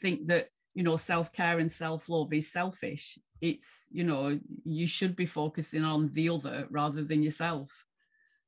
think 0.00 0.26
that 0.28 0.48
you 0.74 0.82
know 0.82 0.96
self-care 0.96 1.58
and 1.58 1.70
self-love 1.70 2.32
is 2.32 2.52
selfish 2.52 3.18
it's 3.40 3.88
you 3.90 4.04
know 4.04 4.38
you 4.64 4.86
should 4.86 5.16
be 5.16 5.26
focusing 5.26 5.84
on 5.84 6.10
the 6.12 6.28
other 6.28 6.66
rather 6.70 7.02
than 7.02 7.22
yourself 7.22 7.84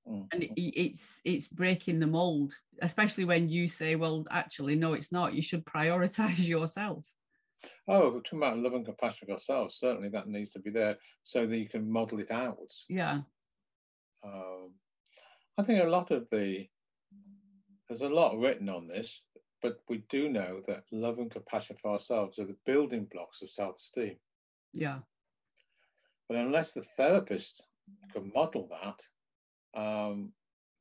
mm-hmm. 0.08 0.22
and 0.32 0.42
it, 0.44 0.52
it's 0.56 1.20
it's 1.24 1.48
breaking 1.48 1.98
the 1.98 2.06
mold 2.06 2.52
especially 2.82 3.24
when 3.24 3.48
you 3.48 3.68
say 3.68 3.96
well 3.96 4.24
actually 4.30 4.76
no 4.76 4.92
it's 4.92 5.12
not 5.12 5.34
you 5.34 5.42
should 5.42 5.64
prioritize 5.64 6.46
yourself 6.46 7.04
oh 7.88 8.10
talking 8.20 8.38
about 8.38 8.58
love 8.58 8.74
and 8.74 8.84
compassion 8.84 9.26
for 9.26 9.32
yourself 9.32 9.72
certainly 9.72 10.08
that 10.08 10.28
needs 10.28 10.52
to 10.52 10.58
be 10.58 10.70
there 10.70 10.96
so 11.22 11.46
that 11.46 11.58
you 11.58 11.68
can 11.68 11.90
model 11.90 12.18
it 12.18 12.30
outwards 12.30 12.84
yeah 12.88 13.20
um, 14.24 14.70
i 15.58 15.62
think 15.62 15.82
a 15.82 15.88
lot 15.88 16.10
of 16.10 16.26
the 16.30 16.66
there's 17.88 18.02
a 18.02 18.08
lot 18.08 18.38
written 18.38 18.68
on 18.68 18.86
this 18.86 19.24
but 19.62 19.80
we 19.88 20.04
do 20.08 20.28
know 20.28 20.62
that 20.66 20.84
love 20.92 21.18
and 21.18 21.30
compassion 21.30 21.76
for 21.80 21.92
ourselves 21.92 22.38
are 22.38 22.46
the 22.46 22.56
building 22.64 23.06
blocks 23.10 23.42
of 23.42 23.50
self 23.50 23.76
esteem. 23.78 24.16
Yeah. 24.72 24.98
But 26.28 26.38
unless 26.38 26.72
the 26.72 26.82
therapist 26.82 27.66
can 28.12 28.30
model 28.34 28.68
that, 28.70 29.80
um, 29.80 30.32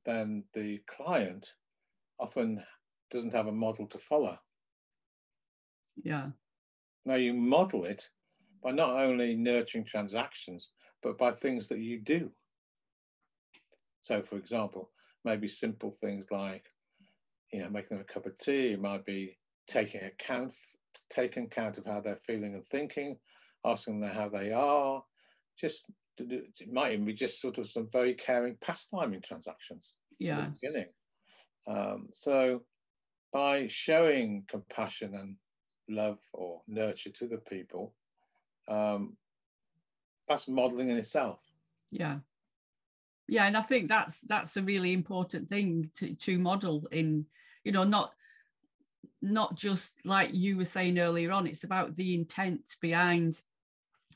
then 0.05 0.43
the 0.53 0.79
client 0.87 1.53
often 2.19 2.63
doesn't 3.11 3.33
have 3.33 3.47
a 3.47 3.51
model 3.51 3.87
to 3.87 3.97
follow. 3.97 4.37
Yeah. 6.01 6.29
Now 7.09 7.15
you 7.15 7.33
model 7.33 7.85
it 7.85 8.07
by 8.63 8.69
not 8.69 8.91
only 8.91 9.35
nurturing 9.35 9.83
transactions, 9.83 10.69
but 11.01 11.17
by 11.17 11.31
things 11.31 11.67
that 11.69 11.79
you 11.79 11.99
do. 11.99 12.29
So, 14.01 14.21
for 14.21 14.37
example, 14.37 14.91
maybe 15.25 15.47
simple 15.47 15.89
things 15.89 16.27
like 16.29 16.67
you 17.51 17.63
know, 17.63 17.69
making 17.71 17.97
them 17.97 18.05
a 18.07 18.13
cup 18.13 18.27
of 18.27 18.37
tea. 18.37 18.73
It 18.73 18.81
might 18.81 19.05
be 19.05 19.39
taking 19.67 20.03
account, 20.03 20.53
taking 21.09 21.45
account 21.45 21.79
of 21.79 21.85
how 21.87 21.99
they're 21.99 22.15
feeling 22.15 22.53
and 22.53 22.63
thinking, 22.67 23.17
asking 23.65 24.01
them 24.01 24.13
how 24.13 24.29
they 24.29 24.51
are. 24.51 25.03
Just 25.59 25.85
it 26.19 26.71
might 26.71 26.93
even 26.93 27.05
be 27.05 27.13
just 27.13 27.41
sort 27.41 27.57
of 27.57 27.67
some 27.67 27.87
very 27.91 28.13
caring 28.13 28.55
pastiming 28.61 29.23
transactions. 29.23 29.95
Yeah. 30.19 30.49
Beginning. 30.61 30.89
Um, 31.67 32.09
so 32.11 32.61
by 33.33 33.65
showing 33.65 34.43
compassion 34.47 35.15
and 35.15 35.37
love 35.89 36.19
or 36.33 36.61
nurture 36.67 37.11
to 37.11 37.27
the 37.27 37.37
people, 37.37 37.93
um, 38.67 39.17
that's 40.27 40.47
modeling 40.47 40.89
in 40.89 40.97
itself. 40.97 41.41
Yeah. 41.91 42.19
Yeah, 43.27 43.45
and 43.45 43.55
I 43.55 43.61
think 43.61 43.89
that's 43.89 44.21
that's 44.21 44.57
a 44.57 44.63
really 44.63 44.93
important 44.93 45.47
thing 45.47 45.91
to 45.95 46.15
to 46.15 46.39
model 46.39 46.87
in 46.91 47.25
you 47.63 47.71
know 47.71 47.83
not 47.83 48.13
not 49.21 49.55
just 49.55 50.05
like 50.05 50.31
you 50.33 50.57
were 50.57 50.65
saying 50.65 50.97
earlier 50.99 51.31
on 51.31 51.45
it's 51.45 51.63
about 51.63 51.95
the 51.95 52.15
intent 52.15 52.75
behind 52.81 53.41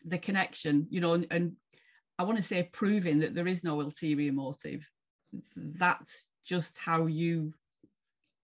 the 0.05 0.17
connection 0.17 0.87
you 0.89 1.01
know 1.01 1.13
and, 1.13 1.27
and 1.31 1.53
i 2.17 2.23
want 2.23 2.37
to 2.37 2.43
say 2.43 2.69
proving 2.71 3.19
that 3.19 3.35
there 3.35 3.47
is 3.47 3.63
no 3.63 3.81
ulterior 3.81 4.31
motive 4.31 4.87
that's 5.55 6.27
just 6.45 6.77
how 6.77 7.05
you 7.05 7.53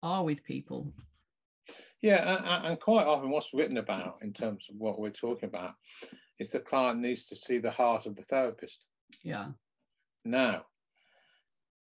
are 0.03 0.25
with 0.25 0.45
people 0.45 0.93
yeah 2.05 2.61
and 2.65 2.79
quite 2.81 3.07
often 3.07 3.31
what's 3.31 3.55
written 3.55 3.79
about 3.79 4.19
in 4.23 4.33
terms 4.33 4.67
of 4.69 4.77
what 4.77 5.01
we're 5.01 5.11
talking 5.11 5.49
about 5.49 5.75
is 6.39 6.51
the 6.51 6.61
client 6.61 7.01
needs 7.01 7.29
to 7.29 7.37
see 7.37 7.59
the 7.59 7.71
heart 7.71 8.07
of 8.07 8.15
the 8.15 8.23
therapist 8.23 8.87
yeah 9.23 9.47
now 10.25 10.63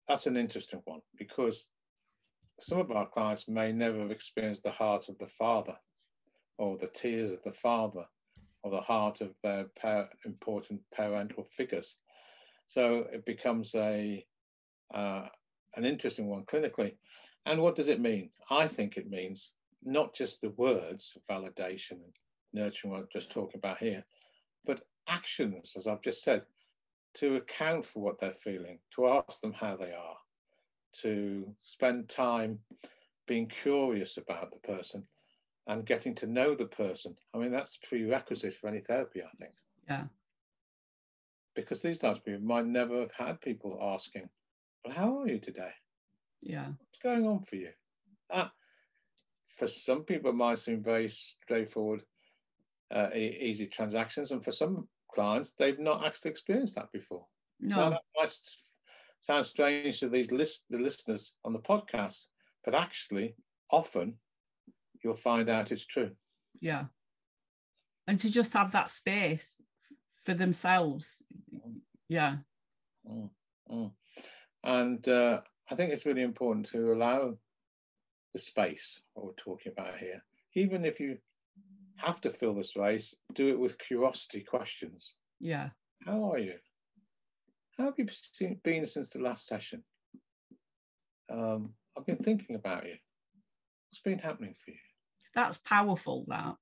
that's 0.06 0.26
an 0.26 0.36
interesting 0.36 0.80
one 0.84 1.00
because 1.18 1.68
some 2.60 2.78
of 2.78 2.90
our 2.92 3.08
clients 3.08 3.48
may 3.48 3.72
never 3.72 3.98
have 4.00 4.10
experienced 4.10 4.62
the 4.62 4.70
heart 4.70 5.08
of 5.08 5.18
the 5.18 5.26
father 5.26 5.74
or 6.58 6.78
the 6.78 6.86
tears 6.86 7.32
of 7.32 7.42
the 7.44 7.52
father 7.52 8.04
or 8.62 8.70
the 8.70 8.80
heart 8.80 9.20
of 9.20 9.34
their 9.42 9.66
par- 9.80 10.08
important 10.24 10.80
parental 10.94 11.44
figures. 11.50 11.96
So 12.68 13.06
it 13.12 13.26
becomes 13.26 13.74
a 13.74 14.24
uh, 14.94 15.26
an 15.74 15.84
interesting 15.84 16.28
one 16.28 16.44
clinically. 16.44 16.92
And 17.46 17.60
what 17.60 17.74
does 17.74 17.88
it 17.88 18.00
mean? 18.00 18.30
I 18.50 18.68
think 18.68 18.96
it 18.96 19.08
means 19.10 19.54
not 19.84 20.14
just 20.14 20.40
the 20.40 20.50
words 20.50 21.16
of 21.16 21.26
validation 21.26 21.92
and 21.92 22.12
nurturing, 22.52 22.92
what 22.92 23.00
I'm 23.00 23.08
just 23.12 23.32
talking 23.32 23.58
about 23.58 23.78
here, 23.78 24.04
but 24.64 24.82
actions, 25.08 25.74
as 25.76 25.86
I've 25.86 26.02
just 26.02 26.22
said, 26.22 26.44
to 27.14 27.36
account 27.36 27.84
for 27.84 28.02
what 28.02 28.18
they're 28.18 28.32
feeling, 28.32 28.78
to 28.94 29.08
ask 29.08 29.40
them 29.40 29.52
how 29.52 29.76
they 29.76 29.92
are, 29.92 30.16
to 31.02 31.54
spend 31.58 32.08
time 32.08 32.58
being 33.26 33.46
curious 33.46 34.16
about 34.16 34.50
the 34.50 34.68
person 34.68 35.04
and 35.66 35.86
getting 35.86 36.14
to 36.16 36.26
know 36.26 36.54
the 36.54 36.66
person. 36.66 37.16
I 37.34 37.38
mean, 37.38 37.52
that's 37.52 37.78
the 37.78 37.86
prerequisite 37.86 38.54
for 38.54 38.68
any 38.68 38.80
therapy, 38.80 39.22
I 39.22 39.36
think. 39.38 39.52
Yeah. 39.88 40.04
Because 41.54 41.82
these 41.82 41.98
types 41.98 42.18
of 42.18 42.24
people 42.24 42.40
might 42.40 42.66
never 42.66 43.00
have 43.00 43.12
had 43.12 43.40
people 43.40 43.78
asking, 43.80 44.28
Well, 44.84 44.94
how 44.94 45.20
are 45.20 45.28
you 45.28 45.38
today? 45.38 45.72
Yeah. 46.40 46.66
What's 46.66 47.02
going 47.02 47.26
on 47.26 47.44
for 47.44 47.56
you? 47.56 47.70
That, 48.32 48.50
for 49.58 49.66
some 49.66 50.02
people, 50.02 50.30
it 50.30 50.36
might 50.36 50.58
seem 50.58 50.82
very 50.82 51.08
straightforward, 51.08 52.02
uh, 52.94 53.08
easy 53.14 53.66
transactions. 53.66 54.30
And 54.30 54.44
for 54.44 54.52
some 54.52 54.88
clients, 55.12 55.52
they've 55.58 55.78
not 55.78 56.04
actually 56.04 56.30
experienced 56.30 56.74
that 56.76 56.92
before. 56.92 57.26
No. 57.60 57.76
Now, 57.76 57.90
that 57.90 58.02
might 58.16 58.34
sound 59.20 59.46
strange 59.46 60.00
to 60.00 60.08
these 60.08 60.32
list, 60.32 60.64
the 60.70 60.78
listeners 60.78 61.34
on 61.44 61.52
the 61.52 61.58
podcast, 61.58 62.26
but 62.64 62.74
actually, 62.74 63.36
often 63.70 64.14
you'll 65.02 65.14
find 65.14 65.48
out 65.48 65.72
it's 65.72 65.86
true. 65.86 66.10
Yeah. 66.60 66.84
And 68.06 68.18
to 68.20 68.30
just 68.30 68.52
have 68.52 68.72
that 68.72 68.90
space 68.90 69.54
for 70.24 70.34
themselves. 70.34 71.22
Yeah. 72.08 72.36
Mm, 73.08 73.30
mm. 73.70 73.92
And 74.64 75.08
uh, 75.08 75.40
I 75.70 75.74
think 75.74 75.92
it's 75.92 76.06
really 76.06 76.22
important 76.22 76.66
to 76.66 76.92
allow 76.92 77.36
the 78.32 78.38
space, 78.38 79.00
what 79.14 79.26
we're 79.26 79.32
talking 79.34 79.72
about 79.72 79.96
here. 79.98 80.22
Even 80.54 80.84
if 80.84 81.00
you 81.00 81.18
have 81.96 82.20
to 82.22 82.30
fill 82.30 82.54
the 82.54 82.64
space, 82.64 83.14
do 83.34 83.48
it 83.48 83.58
with 83.58 83.78
curiosity 83.78 84.42
questions. 84.42 85.16
Yeah. 85.40 85.70
How 86.04 86.32
are 86.32 86.38
you? 86.38 86.54
How 87.78 87.84
have 87.84 87.94
you 87.98 88.06
been 88.64 88.86
since 88.86 89.10
the 89.10 89.22
last 89.22 89.46
session? 89.46 89.82
Um, 91.30 91.74
I've 91.96 92.06
been 92.06 92.16
thinking 92.16 92.56
about 92.56 92.84
you. 92.84 92.94
What's 93.90 94.02
been 94.02 94.18
happening 94.18 94.54
for 94.64 94.70
you? 94.70 94.76
That's 95.34 95.58
powerful, 95.58 96.24
that. 96.28 96.56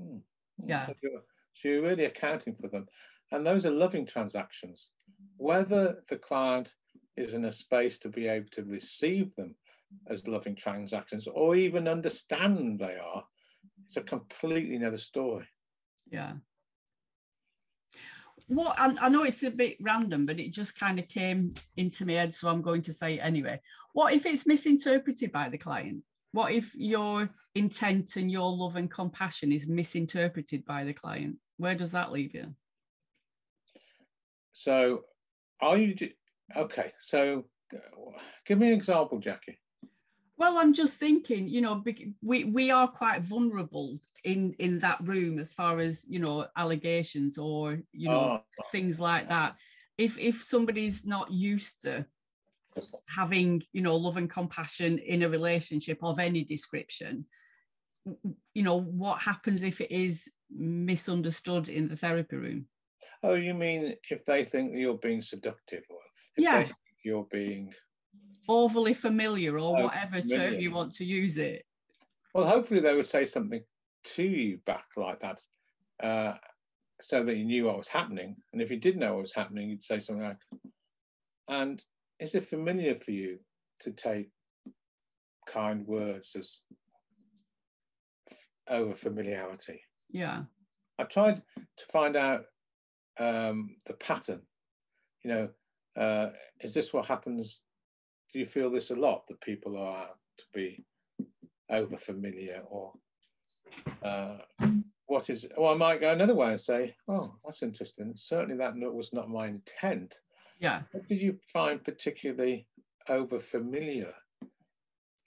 Mm. 0.00 0.20
Yeah. 0.64 0.86
So 0.86 0.94
you're, 1.02 1.22
so 1.54 1.68
you're 1.68 1.82
really 1.82 2.04
accounting 2.04 2.56
for 2.60 2.68
them. 2.68 2.86
And 3.30 3.46
those 3.46 3.66
are 3.66 3.70
loving 3.70 4.06
transactions. 4.06 4.90
Whether 5.36 6.02
the 6.08 6.16
client 6.16 6.74
is 7.16 7.34
in 7.34 7.44
a 7.44 7.52
space 7.52 7.98
to 8.00 8.08
be 8.08 8.26
able 8.26 8.48
to 8.52 8.64
receive 8.64 9.34
them 9.36 9.54
as 10.08 10.26
loving 10.26 10.54
transactions 10.54 11.26
or 11.26 11.54
even 11.54 11.88
understand 11.88 12.78
they 12.78 12.96
are, 12.96 13.24
it's 13.86 13.96
a 13.96 14.02
completely 14.02 14.76
another 14.76 14.98
story. 14.98 15.46
Yeah. 16.10 16.34
What 18.48 18.78
I, 18.78 18.94
I 19.00 19.08
know 19.08 19.24
it's 19.24 19.42
a 19.42 19.50
bit 19.50 19.76
random, 19.80 20.26
but 20.26 20.40
it 20.40 20.52
just 20.52 20.78
kind 20.78 20.98
of 20.98 21.08
came 21.08 21.54
into 21.76 22.04
my 22.04 22.14
head, 22.14 22.34
so 22.34 22.48
I'm 22.48 22.62
going 22.62 22.82
to 22.82 22.92
say 22.92 23.14
it 23.14 23.20
anyway. 23.20 23.60
What 23.92 24.12
if 24.12 24.26
it's 24.26 24.46
misinterpreted 24.46 25.32
by 25.32 25.48
the 25.48 25.58
client? 25.58 26.02
What 26.32 26.52
if 26.52 26.74
your 26.74 27.30
intent 27.54 28.16
and 28.16 28.30
your 28.30 28.50
love 28.50 28.76
and 28.76 28.90
compassion 28.90 29.52
is 29.52 29.66
misinterpreted 29.66 30.64
by 30.64 30.84
the 30.84 30.94
client? 30.94 31.36
Where 31.58 31.74
does 31.74 31.92
that 31.92 32.10
leave 32.10 32.34
you? 32.34 32.54
So, 34.52 35.02
are 35.60 35.76
you 35.76 35.96
okay? 36.56 36.92
So, 37.00 37.44
give 38.46 38.58
me 38.58 38.68
an 38.68 38.74
example, 38.74 39.18
Jackie. 39.18 39.58
Well, 40.38 40.58
I'm 40.58 40.72
just 40.72 40.98
thinking, 40.98 41.48
you 41.48 41.60
know, 41.60 41.82
we 42.22 42.44
we 42.44 42.70
are 42.70 42.88
quite 42.88 43.22
vulnerable 43.22 43.98
in 44.24 44.54
in 44.58 44.78
that 44.80 44.98
room 45.02 45.38
as 45.38 45.52
far 45.52 45.78
as 45.78 46.08
you 46.08 46.18
know 46.18 46.46
allegations 46.56 47.38
or 47.38 47.80
you 47.92 48.08
know 48.08 48.42
oh. 48.42 48.64
things 48.70 48.98
like 48.98 49.28
that. 49.28 49.56
If 49.98 50.18
if 50.18 50.42
somebody's 50.42 51.04
not 51.04 51.30
used 51.30 51.82
to 51.82 52.06
having 53.14 53.62
you 53.72 53.82
know 53.82 53.96
love 53.96 54.16
and 54.16 54.30
compassion 54.30 54.98
in 54.98 55.22
a 55.22 55.28
relationship 55.28 55.98
of 56.02 56.18
any 56.18 56.44
description, 56.44 57.26
you 58.54 58.62
know 58.62 58.80
what 58.80 59.18
happens 59.18 59.62
if 59.62 59.80
it 59.80 59.90
is 59.90 60.30
misunderstood 60.50 61.68
in 61.68 61.88
the 61.88 61.96
therapy 61.96 62.36
room? 62.36 62.66
Oh, 63.22 63.34
you 63.34 63.54
mean 63.54 63.94
if 64.10 64.24
they 64.24 64.44
think 64.44 64.72
that 64.72 64.78
you're 64.78 64.94
being 64.98 65.22
seductive 65.22 65.84
or 65.90 65.98
yeah. 66.36 66.68
you're 67.04 67.26
being 67.30 67.72
overly 68.48 68.94
familiar 68.94 69.54
or 69.58 69.78
oh, 69.78 69.84
whatever 69.84 70.20
familiar. 70.20 70.50
term 70.50 70.60
you 70.60 70.70
want 70.70 70.92
to 70.94 71.04
use 71.04 71.38
it. 71.38 71.64
Well, 72.34 72.46
hopefully 72.46 72.80
they 72.80 72.94
would 72.94 73.06
say 73.06 73.24
something 73.24 73.62
to 74.04 74.22
you 74.22 74.58
back 74.66 74.86
like 74.96 75.20
that, 75.20 75.40
uh, 76.02 76.34
so 77.00 77.24
that 77.24 77.36
you 77.36 77.44
knew 77.44 77.66
what 77.66 77.78
was 77.78 77.88
happening. 77.88 78.36
And 78.52 78.62
if 78.62 78.70
you 78.70 78.78
did 78.78 78.96
know 78.96 79.14
what 79.14 79.22
was 79.22 79.34
happening, 79.34 79.68
you'd 79.68 79.82
say 79.82 80.00
something 80.00 80.24
like, 80.24 80.38
"And 81.48 81.82
is 82.18 82.34
it 82.34 82.44
familiar 82.44 82.98
for 82.98 83.10
you 83.10 83.38
to 83.80 83.92
take 83.92 84.30
kind 85.46 85.86
words 85.86 86.34
as 86.36 86.60
over 88.68 88.94
familiarity?" 88.94 89.82
Yeah. 90.10 90.44
I 90.98 91.04
tried 91.04 91.42
to 91.56 91.86
find 91.92 92.16
out 92.16 92.44
um, 93.18 93.76
the 93.86 93.94
pattern. 93.94 94.42
You 95.24 95.30
know, 95.30 95.48
uh, 95.96 96.30
is 96.60 96.74
this 96.74 96.92
what 96.92 97.06
happens? 97.06 97.62
Do 98.32 98.38
you 98.38 98.46
feel 98.46 98.70
this 98.70 98.90
a 98.90 98.96
lot 98.96 99.26
that 99.26 99.40
people 99.40 99.76
are 99.76 100.08
to 100.38 100.44
be 100.54 100.84
over 101.70 101.96
familiar 101.96 102.62
or 102.68 102.92
uh, 104.02 104.38
what 105.06 105.28
is? 105.28 105.46
Well, 105.56 105.72
I 105.72 105.76
might 105.76 106.00
go 106.00 106.12
another 106.12 106.34
way 106.34 106.50
and 106.50 106.60
say, 106.60 106.94
"Oh, 107.08 107.34
that's 107.44 107.62
interesting. 107.62 108.12
Certainly, 108.14 108.56
that 108.58 108.74
was 108.74 109.12
not 109.12 109.28
my 109.28 109.46
intent." 109.46 110.20
Yeah. 110.58 110.82
What 110.92 111.08
did 111.08 111.20
you 111.20 111.38
find 111.52 111.82
particularly 111.82 112.66
over 113.08 113.38
familiar 113.38 114.14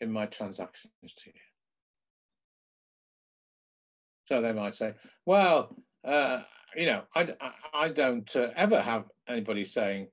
in 0.02 0.12
my 0.12 0.26
transactions 0.26 0.92
to 1.04 1.30
you? 1.30 1.42
So 4.26 4.42
they 4.42 4.54
might 4.54 4.74
say, 4.74 4.94
"Well, 5.26 5.76
uh, 6.04 6.42
you 6.76 6.88
know, 6.88 7.04
I, 7.16 7.34
I, 7.74 7.90
don't 7.90 8.34
uh, 8.36 8.50
ever 8.56 8.80
have 8.82 9.06
anybody 9.28 9.66
saying 9.66 10.08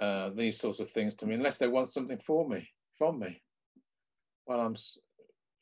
uh, 0.00 0.30
these 0.30 0.58
sorts 0.58 0.80
of 0.80 0.88
things 0.90 1.14
to 1.16 1.26
me 1.26 1.34
unless 1.34 1.58
they 1.58 1.68
want 1.68 1.92
something 1.92 2.18
for 2.18 2.48
me, 2.48 2.68
from 2.96 3.18
me. 3.18 3.42
Well, 4.46 4.60
I'm 4.60 4.76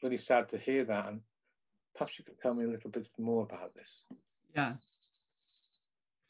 really 0.02 0.16
sad 0.16 0.48
to 0.50 0.58
hear 0.58 0.84
that. 0.84 1.08
And 1.08 1.20
perhaps 1.94 2.18
you 2.18 2.24
could 2.24 2.38
tell 2.40 2.54
me 2.54 2.64
a 2.64 2.68
little 2.68 2.90
bit 2.90 3.08
more 3.18 3.42
about 3.42 3.74
this. 3.74 4.04
Yeah. 4.54 4.72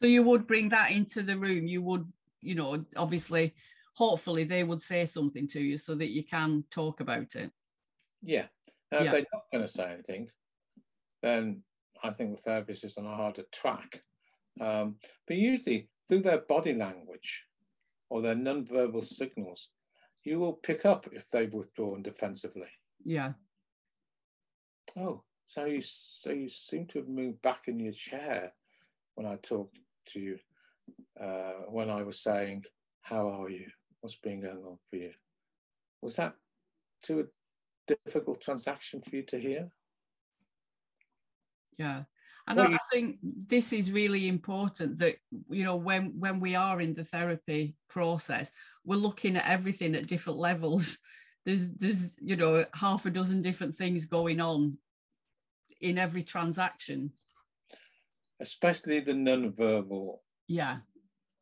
So 0.01 0.07
you 0.07 0.23
would 0.23 0.47
bring 0.47 0.69
that 0.71 0.91
into 0.91 1.23
the 1.23 1.39
room. 1.39 1.67
You 1.67 1.83
would, 1.83 2.11
you 2.41 2.55
know, 2.55 2.85
obviously, 2.97 3.55
hopefully 3.95 4.45
they 4.45 4.63
would 4.63 4.81
say 4.81 5.07
something 5.07 5.49
to 5.49 5.61
you 5.61 5.79
so 5.79 5.95
that 5.95 6.11
you 6.11 6.23
can 6.23 6.65
talk 6.71 7.01
about 7.01 7.35
it. 7.35 7.51
Yeah. 8.23 8.47
Now, 8.93 8.99
yeah. 8.99 9.05
if 9.05 9.13
they're 9.13 9.25
not 9.33 9.45
going 9.53 9.65
to 9.65 9.69
say 9.69 9.93
anything, 9.93 10.29
then 11.23 11.63
I 12.03 12.11
think 12.11 12.37
the 12.37 12.43
therapist 12.43 12.85
is 12.85 12.97
on 12.99 13.07
a 13.07 13.15
harder 13.15 13.45
track. 13.53 14.03
Um, 14.61 14.97
but 15.27 15.37
usually 15.37 15.89
through 16.09 16.23
their 16.23 16.39
body 16.39 16.75
language 16.75 17.45
or 18.09 18.23
their 18.23 18.35
non-verbal 18.35 19.03
signals, 19.03 19.71
you 20.25 20.39
will 20.39 20.55
pick 20.55 20.85
up 20.85 21.09
if 21.13 21.29
they've 21.31 21.53
withdrawn 21.53 22.03
defensively. 22.03 22.69
Yeah. 23.05 23.33
Oh, 24.97 25.23
so 25.47 25.65
you 25.65 25.83
so 25.83 26.31
you 26.31 26.49
seem 26.49 26.87
to 26.89 26.99
have 26.99 27.09
moved 27.09 27.43
back 27.43 27.69
in 27.69 27.79
your 27.79 27.93
chair 27.93 28.53
when 29.15 29.27
I 29.27 29.37
talked 29.37 29.79
to 30.13 30.21
you 30.21 30.39
uh, 31.21 31.65
when 31.69 31.91
I 31.91 32.03
was 32.03 32.21
saying, 32.21 32.65
"How 33.03 33.29
are 33.29 33.51
you? 33.51 33.67
What's 34.01 34.17
been 34.17 34.41
going 34.41 34.65
on 34.65 34.79
for 34.91 34.97
you?" 34.97 35.13
Was 36.03 36.17
that 36.17 36.35
too 37.03 37.21
a 37.21 37.95
difficult 37.95 38.41
transaction 38.41 39.03
for 39.03 39.17
you 39.17 39.23
to 39.25 39.39
hear? 39.39 39.71
yeah 41.79 42.05
and 42.49 42.59
well, 42.59 42.75
I, 42.75 42.79
think 42.93 43.19
this 43.23 43.73
is 43.73 43.91
really 43.91 44.29
important 44.29 44.99
that 44.99 45.17
you 45.51 45.65
know 45.65 45.77
when 45.77 46.19
when 46.19 46.41
we 46.41 46.55
are 46.55 46.81
in 46.81 46.95
the 46.95 47.05
therapy 47.05 47.75
process 47.89 48.53
we're 48.85 48.97
looking 48.97 49.37
at 49.37 49.47
everything 49.47 49.95
at 49.95 50.07
different 50.07 50.39
levels. 50.39 50.99
There's 51.45 51.71
there's 51.75 52.17
you 52.21 52.35
know 52.35 52.65
half 52.75 53.07
a 53.07 53.11
dozen 53.11 53.41
different 53.41 53.77
things 53.77 54.05
going 54.05 54.41
on 54.41 54.79
in 55.81 55.97
every 55.97 56.25
transaction. 56.25 57.13
Especially 58.41 58.99
the 58.99 59.15
non-verbal. 59.15 60.25
Yeah. 60.49 60.79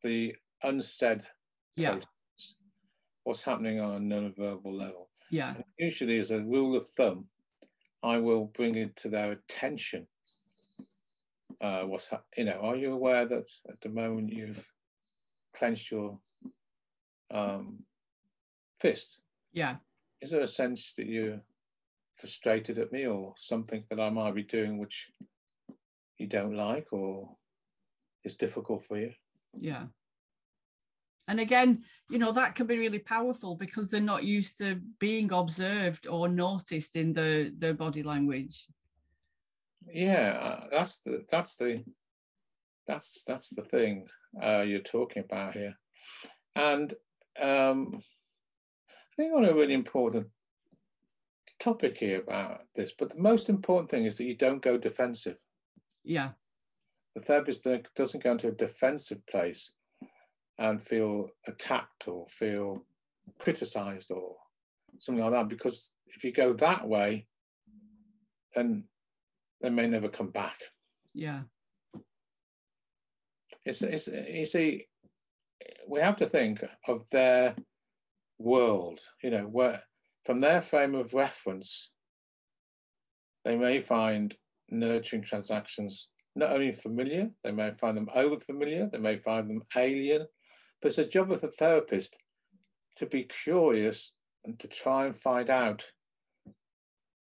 The 0.03 0.35
unsaid 0.63 1.23
yeah. 1.79 2.01
what's 3.23 3.43
happening 3.43 3.81
on 3.81 3.95
a 3.95 3.99
non-verbal 3.99 4.75
level. 4.75 5.09
Yeah. 5.31 5.55
And 5.55 5.65
usually 5.79 6.19
as 6.19 6.31
a 6.31 6.43
rule 6.43 6.77
of 6.77 6.87
thumb 6.87 7.27
i 8.05 8.19
will 8.19 8.45
bring 8.55 8.75
it 8.77 8.95
to 8.97 9.09
their 9.09 9.33
attention 9.33 10.07
uh, 11.65 11.83
what's 11.87 12.11
you 12.37 12.45
know 12.45 12.59
are 12.61 12.77
you 12.77 12.93
aware 12.93 13.25
that 13.25 13.49
at 13.71 13.81
the 13.81 13.89
moment 13.89 14.31
you've 14.31 14.71
clenched 15.57 15.91
your 15.91 16.19
um, 17.31 17.79
fist? 18.81 19.23
Yeah. 19.53 19.77
Is 20.21 20.31
there 20.31 20.43
a 20.43 20.47
sense 20.47 20.95
that 20.97 21.07
you're 21.07 21.41
frustrated 22.17 22.79
at 22.79 22.93
me 22.93 23.07
or 23.07 23.35
something 23.37 23.83
that 23.91 23.99
i 23.99 24.09
might 24.09 24.35
be 24.35 24.43
doing 24.43 24.79
which 24.79 25.11
you 26.19 26.27
don't 26.27 26.55
like 26.55 26.93
or 26.93 27.31
is 28.25 28.35
difficult 28.35 28.85
for 28.85 28.99
you? 28.99 29.13
Yeah. 29.59 29.85
And 31.29 31.41
again 31.41 31.83
you 32.11 32.19
know 32.19 32.33
that 32.33 32.55
can 32.55 32.67
be 32.67 32.79
really 32.79 32.99
powerful 32.99 33.57
because 33.57 33.91
they're 33.91 34.13
not 34.13 34.25
used 34.25 34.59
to 34.59 34.81
being 34.99 35.33
observed 35.33 36.07
or 36.07 36.29
noticed 36.29 36.97
in 36.97 37.15
the 37.15 37.55
their 37.57 37.73
body 37.73 38.03
language 38.03 38.67
yeah 39.93 40.39
uh, 40.41 40.67
that's 40.71 41.01
the 41.01 41.25
that's 41.31 41.57
the 41.57 41.83
that's 42.87 43.23
that's 43.27 43.51
the 43.51 43.63
thing 43.63 44.07
uh, 44.43 44.61
you're 44.61 44.81
talking 44.81 45.23
about 45.25 45.55
here. 45.55 45.75
And 46.57 46.93
um, 47.41 48.03
i 48.89 49.17
think 49.17 49.33
on 49.35 49.45
a 49.45 49.55
really 49.55 49.75
important 49.75 50.27
topic 51.61 51.97
here 51.97 52.21
about 52.21 52.63
this 52.75 52.93
but 52.99 53.11
the 53.11 53.21
most 53.21 53.49
important 53.49 53.91
thing 53.91 54.05
is 54.05 54.19
that 54.19 54.25
you 54.25 54.37
don't 54.37 54.63
go 54.63 54.77
defensive. 54.77 55.39
Yeah. 56.05 56.31
The 57.15 57.23
therapist 57.23 57.67
doesn't 57.95 58.23
go 58.23 58.33
into 58.33 58.49
a 58.49 58.53
defensive 58.53 59.25
place 59.27 59.73
and 60.59 60.83
feel 60.83 61.29
attacked 61.47 62.09
or 62.09 62.27
feel 62.29 62.85
criticized 63.39 64.11
or 64.11 64.37
something 64.99 65.25
like 65.25 65.33
that 65.33 65.49
because 65.49 65.95
if 66.09 66.23
you 66.23 66.33
go 66.33 66.53
that 66.53 66.87
way 66.87 67.27
then 68.55 68.85
they 69.61 69.71
may 69.71 69.87
never 69.87 70.09
come 70.09 70.31
back. 70.31 70.57
Yeah. 71.15 71.43
It's, 73.65 73.83
it's 73.83 74.09
you 74.09 74.47
see, 74.47 74.87
we 75.89 76.01
have 76.01 76.17
to 76.17 76.27
think 76.27 76.65
of 76.87 77.05
their 77.11 77.55
world, 78.39 79.01
you 79.23 79.31
know, 79.31 79.45
where 79.45 79.83
from 80.25 80.41
their 80.41 80.61
frame 80.61 80.95
of 80.95 81.15
reference, 81.15 81.91
they 83.45 83.57
may 83.57 83.81
find 83.81 84.35
nurturing 84.71 85.23
transactions 85.23 86.09
not 86.37 86.53
only 86.53 86.73
familiar, 86.73 87.31
they 87.45 87.53
may 87.53 87.71
find 87.81 87.97
them 87.97 88.09
over 88.15 88.41
familiar, 88.41 88.89
they 88.91 88.99
may 88.99 89.17
find 89.19 89.49
them 89.49 89.63
alien, 89.77 90.27
but 90.83 90.89
it's 90.89 90.99
a 90.99 91.05
job 91.05 91.31
of 91.31 91.41
the 91.41 91.51
therapist 91.51 92.17
to 92.97 93.07
be 93.07 93.25
curious 93.45 94.17
and 94.45 94.59
to 94.59 94.69
try 94.69 95.07
and 95.07 95.17
find 95.17 95.49
out 95.49 95.85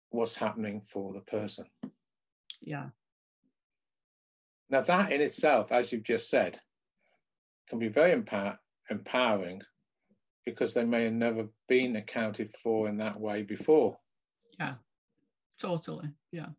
what's 0.10 0.36
happening 0.36 0.82
for 0.82 1.14
the 1.14 1.22
person 1.22 1.66
yeah. 2.62 2.88
Now, 4.70 4.82
that 4.82 5.12
in 5.12 5.22
itself, 5.22 5.72
as 5.72 5.92
you've 5.92 6.04
just 6.04 6.30
said, 6.30 6.60
can 7.70 7.80
be 7.80 7.88
very 7.88 8.12
empower- 8.12 8.60
empowering 8.90 9.62
because 10.46 10.74
they 10.74 10.86
may 10.86 11.06
have 11.06 11.14
never 11.14 11.48
been 11.68 11.96
accounted 11.96 12.54
for 12.56 12.88
in 12.88 12.98
that 12.98 13.20
way 13.20 13.44
before. 13.44 13.98
Yeah, 14.60 14.76
totally. 15.60 16.10
Yeah. 16.32 16.50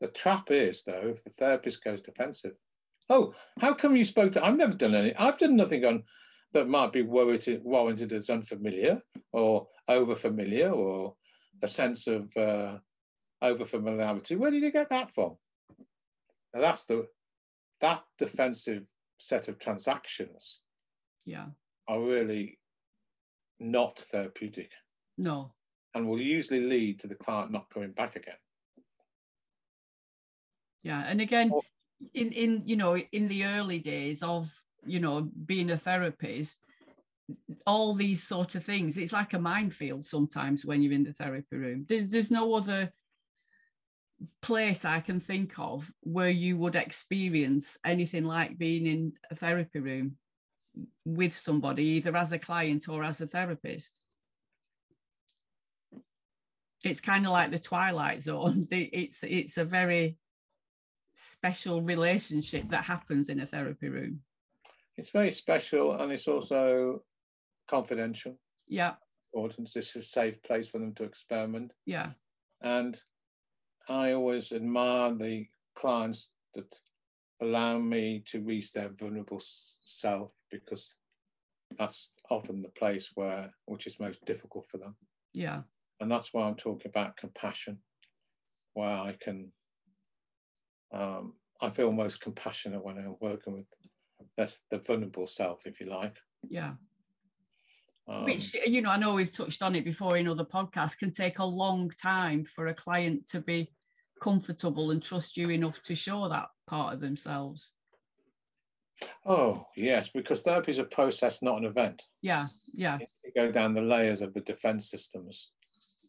The 0.00 0.08
trap 0.08 0.50
is, 0.50 0.82
though, 0.84 1.08
if 1.08 1.24
the 1.24 1.30
therapist 1.30 1.82
goes 1.82 2.00
defensive, 2.00 2.54
oh, 3.10 3.34
how 3.60 3.74
come 3.74 3.96
you 3.96 4.04
spoke 4.04 4.32
to? 4.32 4.44
I've 4.44 4.56
never 4.56 4.74
done 4.74 4.94
any. 4.94 5.14
I've 5.16 5.38
done 5.38 5.56
nothing 5.56 5.84
on 5.84 6.04
that 6.52 6.68
might 6.68 6.92
be 6.92 7.02
warranted, 7.02 7.62
warranted 7.64 8.12
as 8.12 8.30
unfamiliar 8.30 9.00
or 9.32 9.66
over 9.88 10.14
familiar 10.14 10.70
or 10.70 11.14
a 11.62 11.68
sense 11.68 12.06
of 12.06 12.34
uh, 12.36 12.78
over 13.42 13.64
familiarity. 13.64 14.36
Where 14.36 14.50
did 14.50 14.62
you 14.62 14.72
get 14.72 14.88
that 14.90 15.12
from? 15.12 15.36
Now 16.54 16.60
that's 16.60 16.84
the 16.86 17.06
that 17.80 18.02
defensive 18.18 18.84
set 19.18 19.48
of 19.48 19.58
transactions. 19.58 20.60
Yeah. 21.24 21.46
Are 21.86 22.00
really 22.00 22.58
not 23.60 23.98
therapeutic. 23.98 24.70
No. 25.16 25.52
And 25.94 26.08
will 26.08 26.20
usually 26.20 26.60
lead 26.60 27.00
to 27.00 27.06
the 27.06 27.14
client 27.14 27.50
not 27.50 27.70
coming 27.70 27.92
back 27.92 28.16
again. 28.16 28.36
Yeah, 30.84 31.04
and 31.06 31.20
again, 31.20 31.50
oh. 31.52 31.62
in 32.14 32.30
in 32.32 32.62
you 32.64 32.76
know 32.76 32.96
in 32.96 33.28
the 33.28 33.44
early 33.44 33.78
days 33.78 34.22
of 34.22 34.52
you 34.86 35.00
know 35.00 35.28
being 35.46 35.70
a 35.70 35.78
therapist, 35.78 36.58
all 37.66 37.94
these 37.94 38.22
sort 38.22 38.54
of 38.54 38.64
things, 38.64 38.96
it's 38.96 39.12
like 39.12 39.34
a 39.34 39.38
minefield 39.38 40.04
sometimes 40.04 40.64
when 40.64 40.82
you're 40.82 40.92
in 40.92 41.04
the 41.04 41.12
therapy 41.12 41.56
room. 41.56 41.84
There's 41.88 42.06
there's 42.06 42.30
no 42.30 42.54
other 42.54 42.92
place 44.42 44.84
I 44.84 45.00
can 45.00 45.20
think 45.20 45.58
of 45.58 45.90
where 46.02 46.30
you 46.30 46.56
would 46.58 46.76
experience 46.76 47.76
anything 47.84 48.24
like 48.24 48.58
being 48.58 48.86
in 48.86 49.12
a 49.30 49.34
therapy 49.34 49.78
room 49.78 50.16
with 51.04 51.36
somebody, 51.36 51.84
either 51.84 52.16
as 52.16 52.32
a 52.32 52.38
client 52.38 52.88
or 52.88 53.02
as 53.02 53.20
a 53.20 53.26
therapist. 53.26 54.00
It's 56.84 57.00
kind 57.00 57.26
of 57.26 57.32
like 57.32 57.50
the 57.50 57.58
twilight 57.58 58.22
zone. 58.22 58.68
It's 58.70 59.24
it's 59.24 59.58
a 59.58 59.64
very 59.64 60.16
special 61.14 61.82
relationship 61.82 62.70
that 62.70 62.84
happens 62.84 63.28
in 63.28 63.40
a 63.40 63.46
therapy 63.46 63.88
room. 63.88 64.20
It's 64.96 65.10
very 65.10 65.30
special 65.30 66.00
and 66.00 66.12
it's 66.12 66.28
also 66.28 67.02
confidential. 67.68 68.38
Yeah. 68.68 68.94
Important. 69.32 69.72
This 69.74 69.96
is 69.96 70.04
a 70.04 70.06
safe 70.06 70.42
place 70.42 70.68
for 70.68 70.78
them 70.78 70.94
to 70.94 71.04
experiment. 71.04 71.72
Yeah. 71.86 72.10
And 72.62 73.00
I 73.88 74.12
always 74.12 74.52
admire 74.52 75.14
the 75.14 75.46
clients 75.74 76.32
that 76.54 76.74
allow 77.40 77.78
me 77.78 78.22
to 78.28 78.40
reach 78.40 78.72
their 78.72 78.90
vulnerable 78.90 79.40
self 79.40 80.32
because 80.50 80.96
that's 81.78 82.12
often 82.30 82.62
the 82.62 82.68
place 82.70 83.10
where 83.14 83.52
which 83.66 83.86
is 83.86 84.00
most 84.00 84.24
difficult 84.24 84.66
for 84.68 84.78
them. 84.78 84.96
Yeah. 85.32 85.62
And 86.00 86.10
that's 86.10 86.32
why 86.32 86.42
I'm 86.42 86.54
talking 86.56 86.90
about 86.90 87.16
compassion, 87.16 87.78
where 88.74 88.88
I 88.88 89.16
can 89.20 89.52
um, 90.92 91.34
I 91.60 91.70
feel 91.70 91.92
most 91.92 92.20
compassionate 92.20 92.84
when 92.84 92.98
I'm 92.98 93.16
working 93.20 93.52
with 93.52 93.66
that's 94.36 94.62
the 94.70 94.78
vulnerable 94.78 95.26
self, 95.26 95.66
if 95.66 95.80
you 95.80 95.86
like. 95.86 96.16
Yeah. 96.48 96.72
Um, 98.08 98.24
Which 98.24 98.54
you 98.66 98.80
know, 98.80 98.90
I 98.90 98.96
know 98.96 99.14
we've 99.14 99.34
touched 99.34 99.62
on 99.62 99.74
it 99.74 99.84
before 99.84 100.16
in 100.16 100.28
other 100.28 100.44
podcasts, 100.44 100.98
can 100.98 101.12
take 101.12 101.38
a 101.40 101.44
long 101.44 101.90
time 102.02 102.44
for 102.44 102.68
a 102.68 102.74
client 102.74 103.26
to 103.28 103.40
be 103.40 103.70
comfortable 104.20 104.90
and 104.90 105.02
trust 105.02 105.36
you 105.36 105.50
enough 105.50 105.82
to 105.82 105.94
show 105.94 106.28
that 106.28 106.46
part 106.66 106.94
of 106.94 107.00
themselves. 107.00 107.72
Oh 109.24 109.66
yes, 109.76 110.08
because 110.08 110.42
therapy 110.42 110.72
is 110.72 110.78
a 110.78 110.84
process, 110.84 111.42
not 111.42 111.58
an 111.58 111.64
event. 111.64 112.02
Yeah, 112.22 112.46
yeah. 112.72 112.98
You 113.24 113.32
go 113.34 113.52
down 113.52 113.74
the 113.74 113.82
layers 113.82 114.22
of 114.22 114.34
the 114.34 114.40
defense 114.40 114.90
systems. 114.90 115.50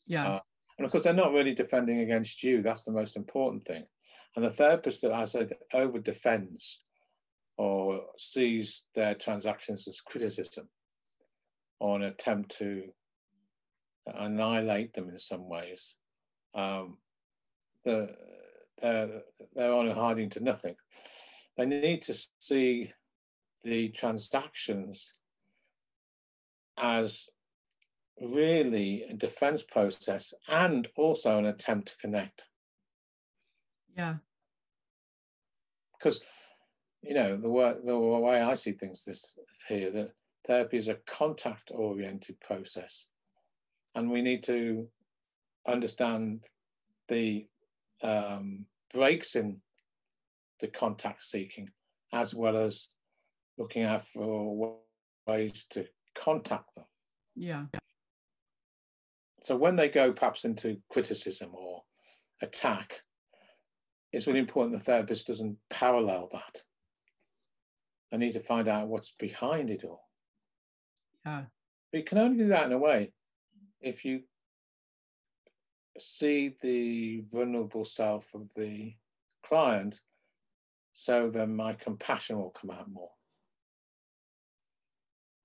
Yeah. 0.07 0.27
Uh, 0.27 0.39
and 0.77 0.85
of 0.85 0.91
course, 0.91 1.03
they're 1.03 1.13
not 1.13 1.33
really 1.33 1.53
defending 1.53 1.99
against 1.99 2.41
you. 2.41 2.61
That's 2.61 2.85
the 2.85 2.91
most 2.91 3.15
important 3.15 3.65
thing. 3.65 3.83
And 4.35 4.45
the 4.45 4.51
therapist 4.51 5.01
that 5.01 5.11
I 5.11 5.25
said 5.25 5.53
over 5.73 5.99
defends 5.99 6.81
or 7.57 8.01
sees 8.17 8.85
their 8.95 9.13
transactions 9.15 9.87
as 9.87 9.99
criticism 9.99 10.69
or 11.79 11.97
an 11.97 12.03
attempt 12.03 12.57
to 12.59 12.83
annihilate 14.07 14.93
them 14.93 15.09
in 15.09 15.19
some 15.19 15.49
ways, 15.49 15.95
um, 16.55 16.97
the, 17.83 18.15
they're, 18.81 19.21
they're 19.55 19.73
on 19.73 19.89
hiding 19.91 20.29
to 20.31 20.39
nothing. 20.39 20.75
They 21.57 21.65
need 21.65 22.01
to 22.03 22.13
see 22.39 22.91
the 23.63 23.89
transactions 23.89 25.11
as 26.77 27.29
really 28.21 29.03
a 29.03 29.13
defense 29.13 29.63
process 29.63 30.33
and 30.47 30.87
also 30.95 31.37
an 31.37 31.45
attempt 31.45 31.89
to 31.89 31.97
connect. 31.97 32.45
Yeah. 33.97 34.15
Because, 35.97 36.21
you 37.01 37.13
know, 37.13 37.35
the 37.35 37.49
way, 37.49 37.73
the 37.83 37.97
way 37.97 38.41
I 38.41 38.53
see 38.53 38.71
things 38.71 39.03
this 39.03 39.37
here, 39.67 39.91
that 39.91 40.11
therapy 40.47 40.77
is 40.77 40.87
a 40.87 40.97
contact 41.05 41.71
oriented 41.73 42.39
process. 42.39 43.07
And 43.95 44.09
we 44.09 44.21
need 44.21 44.43
to 44.43 44.87
understand 45.67 46.45
the 47.09 47.45
um, 48.01 48.65
breaks 48.93 49.35
in 49.35 49.61
the 50.59 50.67
contact 50.67 51.23
seeking, 51.23 51.69
as 52.13 52.33
well 52.33 52.57
as 52.57 52.87
looking 53.57 53.83
out 53.83 54.05
for 54.07 54.77
ways 55.27 55.65
to 55.71 55.85
contact 56.15 56.75
them. 56.75 56.85
Yeah. 57.35 57.65
So 59.41 59.55
when 59.55 59.75
they 59.75 59.89
go 59.89 60.11
perhaps 60.11 60.45
into 60.45 60.77
criticism 60.91 61.51
or 61.53 61.83
attack, 62.41 63.01
it's 64.11 64.27
really 64.27 64.39
important 64.39 64.77
the 64.77 64.83
therapist 64.83 65.27
doesn't 65.27 65.57
parallel 65.69 66.29
that. 66.31 66.61
I 68.11 68.17
need 68.17 68.33
to 68.33 68.43
find 68.43 68.67
out 68.67 68.87
what's 68.87 69.11
behind 69.11 69.69
it 69.69 69.83
all. 69.83 70.09
Yeah. 71.25 71.43
But 71.91 71.97
you 71.97 72.03
can 72.03 72.17
only 72.17 72.37
do 72.37 72.47
that 72.49 72.65
in 72.65 72.71
a 72.71 72.77
way 72.77 73.11
if 73.81 74.03
you 74.03 74.21
see 75.99 76.55
the 76.61 77.23
vulnerable 77.31 77.85
self 77.85 78.27
of 78.33 78.49
the 78.55 78.93
client 79.43 79.99
so 80.99 81.29
then 81.29 81.55
my 81.55 81.73
compassion 81.73 82.37
will 82.37 82.49
come 82.49 82.71
out 82.71 82.91
more. 82.91 83.11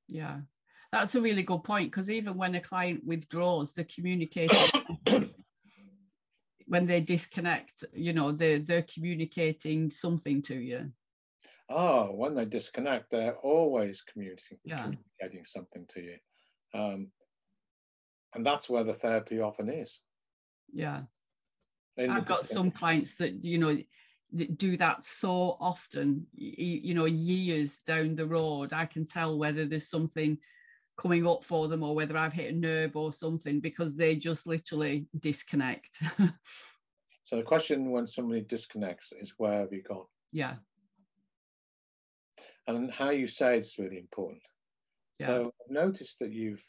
Yeah, 0.09 0.41
that's 0.91 1.15
a 1.15 1.21
really 1.21 1.45
good 1.45 1.63
point 1.63 1.93
because 1.93 2.11
even 2.11 2.37
when 2.37 2.57
a 2.57 2.61
client 2.61 3.03
withdraws, 3.05 3.73
the 3.73 3.85
communication 3.85 4.73
when 6.67 6.87
they 6.87 7.01
disconnect, 7.01 7.85
you 7.93 8.13
know, 8.13 8.33
they're 8.33 8.59
they're 8.59 8.83
communicating 8.83 9.93
something 9.93 10.43
to 10.43 10.57
you. 10.57 10.91
Oh, 11.71 12.07
when 12.07 12.35
they 12.35 12.47
disconnect, 12.47 13.13
they're 13.13 13.37
always 13.37 14.03
communicating, 14.03 14.59
yeah. 14.65 14.83
communicating 14.83 15.45
something 15.45 15.87
to 15.95 16.01
you. 16.01 16.17
Um, 16.75 17.13
and 18.35 18.45
that's 18.45 18.69
where 18.69 18.83
the 18.83 18.93
therapy 18.93 19.41
often 19.41 19.69
is. 19.69 20.03
Yeah. 20.75 21.03
In 21.97 22.11
I've 22.11 22.27
got 22.27 22.49
some 22.49 22.71
clients 22.71 23.17
that, 23.17 23.45
you 23.45 23.59
know, 23.59 23.79
do 24.57 24.77
that 24.77 25.05
so 25.05 25.57
often, 25.61 26.27
you, 26.35 26.81
you 26.83 26.95
know, 26.95 27.05
years 27.05 27.79
down 27.79 28.17
the 28.17 28.27
road. 28.27 28.73
I 28.73 28.87
can 28.87 29.07
tell 29.07 29.39
whether 29.39 29.65
there's 29.65 29.89
something 29.89 30.39
coming 30.97 31.27
up 31.27 31.45
for 31.45 31.69
them 31.69 31.83
or 31.83 31.95
whether 31.95 32.17
I've 32.17 32.33
hit 32.33 32.53
a 32.53 32.57
nerve 32.57 32.97
or 32.97 33.13
something 33.13 33.61
because 33.61 33.97
they 33.97 34.17
just 34.17 34.47
literally 34.47 35.07
disconnect. 35.21 36.03
so 37.25 37.37
the 37.37 37.43
question 37.43 37.91
when 37.91 38.07
somebody 38.07 38.41
disconnects 38.43 39.13
is 39.13 39.35
where 39.37 39.61
have 39.61 39.73
you 39.73 39.83
gone? 39.83 40.07
Yeah. 40.33 40.55
And 42.67 42.91
how 42.91 43.11
you 43.11 43.27
say 43.27 43.59
it's 43.59 43.79
really 43.79 43.99
important. 43.99 44.43
Yeah. 45.19 45.27
So 45.27 45.47
I've 45.47 45.73
noticed 45.73 46.19
that 46.21 46.33
you've 46.33 46.65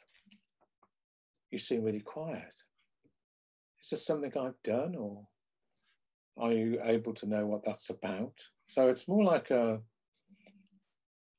you 1.51 1.59
seem 1.59 1.83
really 1.83 2.01
quiet. 2.01 2.53
Is 3.85 3.91
this 3.91 4.05
something 4.07 4.31
I've 4.35 4.63
done 4.63 4.95
or 4.95 5.27
are 6.39 6.51
you 6.51 6.79
able 6.83 7.13
to 7.13 7.27
know 7.27 7.45
what 7.45 7.63
that's 7.63 7.91
about? 7.91 8.33
So 8.67 8.87
it's 8.87 9.07
more 9.07 9.23
like 9.23 9.51
a 9.51 9.79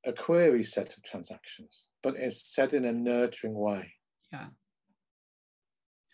a 0.06 0.12
query 0.12 0.62
set 0.62 0.96
of 0.96 1.02
transactions, 1.02 1.88
but 2.04 2.14
it's 2.14 2.54
said 2.54 2.72
in 2.72 2.84
a 2.84 2.92
nurturing 2.92 3.54
way. 3.58 3.92
Yeah. 4.32 4.46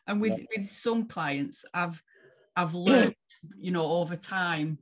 And 0.06 0.22
with 0.22 0.38
yeah. 0.38 0.46
with 0.56 0.70
some 0.70 1.06
clients, 1.06 1.66
I've 1.74 2.02
I've 2.56 2.74
learned, 2.88 3.14
you 3.58 3.70
know, 3.70 3.84
over 3.84 4.16
time 4.16 4.78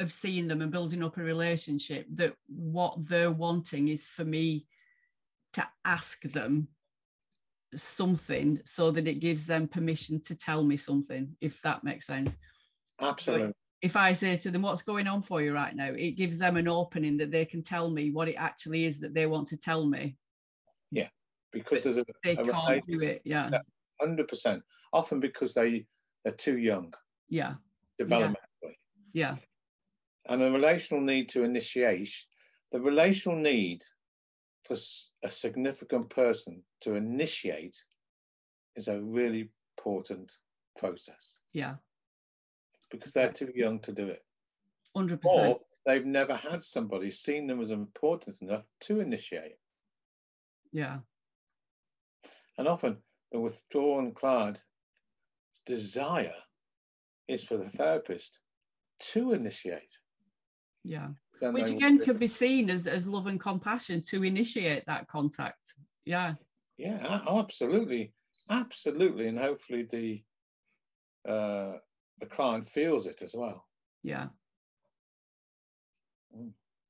of 0.00 0.10
seeing 0.10 0.48
them 0.48 0.62
and 0.62 0.72
building 0.72 1.04
up 1.04 1.18
a 1.18 1.22
relationship 1.22 2.06
that 2.14 2.32
what 2.46 3.06
they're 3.06 3.30
wanting 3.30 3.88
is 3.88 4.06
for 4.06 4.24
me 4.24 4.64
to 5.52 5.68
ask 5.84 6.22
them 6.22 6.68
something 7.74 8.60
so 8.64 8.90
that 8.90 9.06
it 9.06 9.20
gives 9.20 9.46
them 9.46 9.68
permission 9.68 10.20
to 10.22 10.36
tell 10.36 10.64
me 10.64 10.76
something, 10.76 11.36
if 11.40 11.60
that 11.62 11.84
makes 11.84 12.06
sense. 12.06 12.36
Absolutely 13.00 13.52
if 13.82 13.96
I 13.96 14.12
say 14.12 14.36
to 14.36 14.50
them, 14.50 14.62
What's 14.62 14.82
going 14.82 15.06
on 15.06 15.22
for 15.22 15.40
you 15.42 15.54
right 15.54 15.74
now? 15.74 15.92
it 15.92 16.12
gives 16.12 16.38
them 16.38 16.56
an 16.56 16.68
opening 16.68 17.16
that 17.18 17.30
they 17.30 17.44
can 17.44 17.62
tell 17.62 17.90
me 17.90 18.10
what 18.10 18.28
it 18.28 18.34
actually 18.34 18.84
is 18.84 19.00
that 19.00 19.14
they 19.14 19.26
want 19.26 19.48
to 19.48 19.56
tell 19.56 19.86
me. 19.86 20.16
Yeah. 20.90 21.08
because 21.52 21.84
there's 21.84 21.98
a, 21.98 22.04
they 22.24 22.36
a 22.36 22.44
can't 22.44 22.86
do 22.86 23.00
it. 23.00 23.22
Yeah, 23.24 23.50
hundred 24.00 24.28
percent. 24.28 24.62
Often 24.92 25.20
because 25.20 25.54
they 25.54 25.86
they're 26.24 26.32
too 26.32 26.58
young 26.58 26.92
yeah, 27.28 27.54
developmentally, 28.00 28.74
yeah, 29.12 29.36
and 30.28 30.42
the 30.42 30.50
relational 30.50 31.02
need 31.02 31.28
to 31.30 31.44
initiate 31.44 32.10
the 32.72 32.80
relational 32.80 33.38
need 33.38 33.82
for 34.64 34.76
a 35.22 35.30
significant 35.30 36.10
person 36.10 36.62
to 36.82 36.94
initiate 36.94 37.76
is 38.76 38.88
a 38.88 39.00
really 39.00 39.50
important 39.78 40.30
process 40.78 41.38
yeah. 41.52 41.74
because 42.90 43.12
they're 43.12 43.32
too 43.32 43.50
young 43.54 43.80
to 43.80 43.92
do 43.92 44.06
it, 44.06 44.24
Hundred 44.96 45.20
percent. 45.20 45.48
or 45.48 45.60
they've 45.86 46.06
never 46.06 46.34
had 46.34 46.62
somebody 46.62 47.10
seen 47.10 47.46
them 47.46 47.60
as 47.60 47.70
important 47.70 48.40
enough 48.42 48.64
to 48.80 49.00
initiate. 49.00 49.56
Yeah, 50.72 50.98
And 52.58 52.68
often 52.68 52.98
the 53.32 53.40
withdrawn 53.40 54.12
client's 54.12 54.60
desire 55.66 56.34
is 57.28 57.42
for 57.44 57.56
the 57.56 57.68
therapist 57.68 58.38
to 59.12 59.32
initiate. 59.32 59.98
Yeah. 60.84 61.08
Which 61.40 61.70
again 61.70 61.98
could 62.00 62.18
be 62.18 62.26
seen 62.26 62.68
as 62.68 62.86
as 62.86 63.08
love 63.08 63.26
and 63.26 63.40
compassion 63.40 64.02
to 64.08 64.22
initiate 64.24 64.84
that 64.86 65.06
contact. 65.08 65.74
Yeah, 66.04 66.34
Yeah, 66.76 67.20
absolutely, 67.26 68.12
absolutely, 68.50 69.28
and 69.28 69.38
hopefully 69.38 69.86
the 69.90 70.22
uh, 71.30 71.78
the 72.18 72.26
client 72.26 72.68
feels 72.68 73.06
it 73.06 73.22
as 73.22 73.34
well. 73.34 73.66
yeah, 74.02 74.28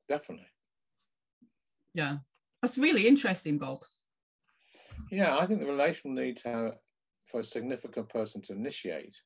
Definitely. 0.09 0.47
yeah. 1.95 2.19
That's 2.63 2.77
really 2.77 3.07
interesting, 3.07 3.59
Bob. 3.59 3.79
Yeah, 5.11 5.39
I 5.39 5.47
think 5.47 5.61
the 5.61 5.67
relational 5.67 6.15
need 6.15 6.37
to 6.39 6.49
have, 6.49 6.73
for 7.27 7.41
a 7.41 7.45
significant 7.45 8.09
person 8.09 8.43
to 8.43 8.53
initiate 8.53 9.17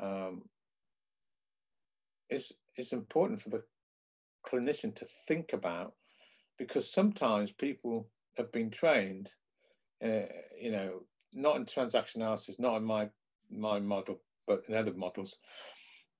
um, 0.00 0.42
is 2.30 2.52
is 2.78 2.92
important 2.92 3.40
for 3.40 3.50
the 3.50 3.62
clinician 4.46 4.94
to 4.96 5.06
think 5.26 5.52
about 5.52 5.94
because 6.58 6.90
sometimes 6.90 7.52
people 7.52 8.08
have 8.36 8.50
been 8.52 8.70
trained, 8.70 9.30
uh, 10.04 10.26
you 10.60 10.72
know, 10.72 11.02
not 11.32 11.56
in 11.56 11.66
transaction 11.66 12.22
analysis, 12.22 12.58
not 12.58 12.76
in 12.76 12.84
my 12.84 13.08
my 13.50 13.80
model, 13.80 14.20
but 14.46 14.62
in 14.68 14.74
other 14.74 14.92
models, 14.94 15.36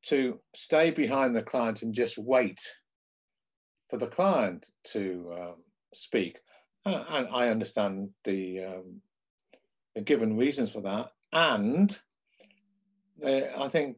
to 0.02 0.40
stay 0.54 0.90
behind 0.90 1.34
the 1.34 1.42
client 1.42 1.82
and 1.82 1.94
just 1.94 2.18
wait 2.18 2.60
for 3.88 3.98
the 3.98 4.06
client 4.06 4.66
to 4.84 5.34
um, 5.38 5.54
speak. 5.92 6.38
Uh, 6.86 7.04
and 7.08 7.28
I 7.32 7.48
understand 7.48 8.10
the 8.24 8.64
um, 8.64 9.00
the 9.94 10.00
given 10.02 10.36
reasons 10.36 10.70
for 10.72 10.82
that, 10.82 11.10
and 11.32 11.98
they, 13.20 13.50
I 13.56 13.68
think 13.68 13.96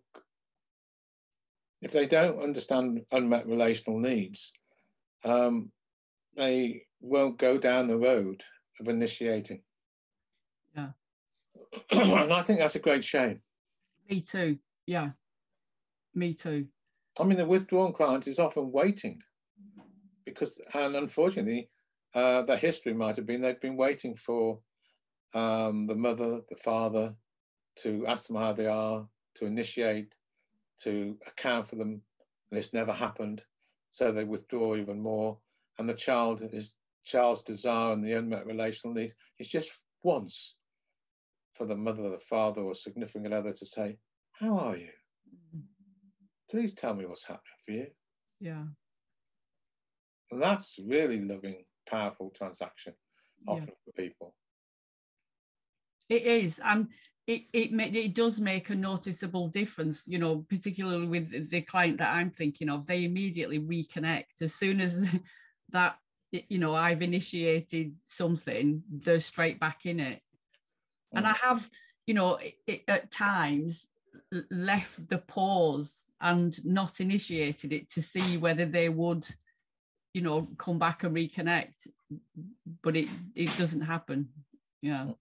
if 1.83 1.93
they 1.93 2.07
don't 2.07 2.43
understand 2.43 3.01
unmet 3.13 3.47
relational 3.47 3.99
needs, 3.99 4.53
um, 5.25 5.71
they 6.37 6.83
won't 7.01 7.39
go 7.39 7.59
down 7.59 7.89
the 7.89 7.97
road 7.97 8.43
of 8.79 8.89
initiating. 8.89 9.63
Yeah. 10.77 10.91
and 11.91 12.33
I 12.33 12.43
think 12.43 12.61
that's 12.61 12.77
a 12.77 12.81
great 12.81 13.05
shame. 13.05 13.41
Me 14.09 14.21
too. 14.21 14.59
Yeah, 14.87 15.11
me 16.15 16.35
too. 16.35 16.67
I 17.19 17.25
mean, 17.25 17.39
the 17.39 17.47
withdrawn 17.47 17.93
client 17.93 18.27
is 18.27 18.39
often 18.39 18.73
waiting 18.73 19.21
because, 20.25 20.61
and 20.75 20.97
unfortunately, 20.97 21.69
uh, 22.15 22.43
the 22.43 22.57
history 22.57 22.93
might 22.93 23.17
have 23.17 23.27
been 23.27 23.41
they've 23.41 23.61
been 23.61 23.77
waiting 23.77 24.17
for 24.17 24.59
um, 25.35 25.85
the 25.85 25.95
mother, 25.95 26.41
the 26.49 26.57
father 26.57 27.15
to 27.79 28.05
ask 28.07 28.27
them 28.27 28.37
how 28.37 28.53
they 28.53 28.67
are, 28.67 29.07
to 29.37 29.47
initiate, 29.47 30.15
to 30.83 31.17
account 31.27 31.69
for 31.69 31.77
them. 31.77 32.03
And 32.51 32.59
this 32.59 32.73
never 32.73 32.93
happened. 32.93 33.43
So 33.91 34.13
they 34.13 34.25
withdraw 34.25 34.77
even 34.77 35.01
more. 35.01 35.39
And 35.79 35.89
the 35.89 35.95
child 35.95 36.43
is 36.53 36.75
child's 37.05 37.43
desire 37.43 37.93
and 37.93 38.05
the 38.05 38.13
unmet 38.13 38.47
relational 38.47 38.95
needs 38.95 39.15
is 39.39 39.49
just 39.49 39.71
once 40.03 40.57
for 41.55 41.67
the 41.67 41.77
mother, 41.77 42.09
the 42.11 42.19
father, 42.21 42.61
or 42.61 42.75
significant 42.75 43.35
other 43.35 43.53
to 43.53 43.67
say, 43.67 43.99
How 44.33 44.59
are 44.59 44.77
you? 44.77 44.89
Please 46.51 46.75
tell 46.75 46.95
me 46.95 47.07
what's 47.07 47.25
happening 47.25 47.43
for 47.65 47.73
you. 47.73 47.87
Yeah, 48.41 48.65
And 50.31 50.43
that's 50.43 50.79
really 50.85 51.21
loving, 51.21 51.65
powerful 51.89 52.33
transaction 52.35 52.95
yeah. 53.47 53.53
often 53.53 53.75
for 53.85 53.93
people. 53.93 54.35
It 56.09 56.23
is, 56.23 56.61
and 56.65 56.89
it 57.31 57.45
it 57.53 57.97
it 57.97 58.15
does 58.15 58.41
make 58.41 58.71
a 58.71 58.75
noticeable 58.75 59.47
difference. 59.49 60.07
You 60.09 60.19
know, 60.19 60.45
particularly 60.49 61.07
with 61.07 61.51
the 61.51 61.61
client 61.63 61.99
that 61.99 62.13
I'm 62.15 62.31
thinking 62.31 62.69
of, 62.69 62.87
they 62.87 63.05
immediately 63.05 63.61
reconnect 63.61 64.43
as 64.43 64.55
soon 64.55 64.81
as 64.81 65.09
that. 65.71 65.97
You 66.33 66.59
know, 66.59 66.77
I've 66.77 67.03
initiated 67.03 67.97
something, 68.07 68.85
they're 68.89 69.19
straight 69.19 69.59
back 69.59 69.85
in 69.85 69.99
it, 69.99 70.23
and 71.13 71.27
I 71.27 71.33
mm. 71.33 71.39
have, 71.39 71.69
you 72.07 72.15
know, 72.15 72.39
i 72.39 72.55
i- 72.69 72.85
at 72.87 73.11
times 73.11 73.89
left 74.49 75.09
the 75.09 75.19
pause 75.19 76.09
and 76.21 76.65
not 76.65 77.01
initiated 77.01 77.73
it 77.73 77.91
to 77.91 78.03
see 78.03 78.37
whether 78.37 78.65
they 78.65 78.89
would, 78.89 79.27
you 80.15 80.23
know, 80.23 80.47
come 80.57 80.79
back 80.79 81.03
and 81.03 81.17
reconnect, 81.17 81.89
but 82.81 82.97
it 82.97 83.09
it 83.35 83.51
doesn't 83.59 83.81
happen. 83.81 84.29
Yeah. 84.83 85.07
Mm. 85.07 85.17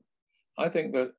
I 0.60 0.69
think 0.69 0.93
that 0.93 1.13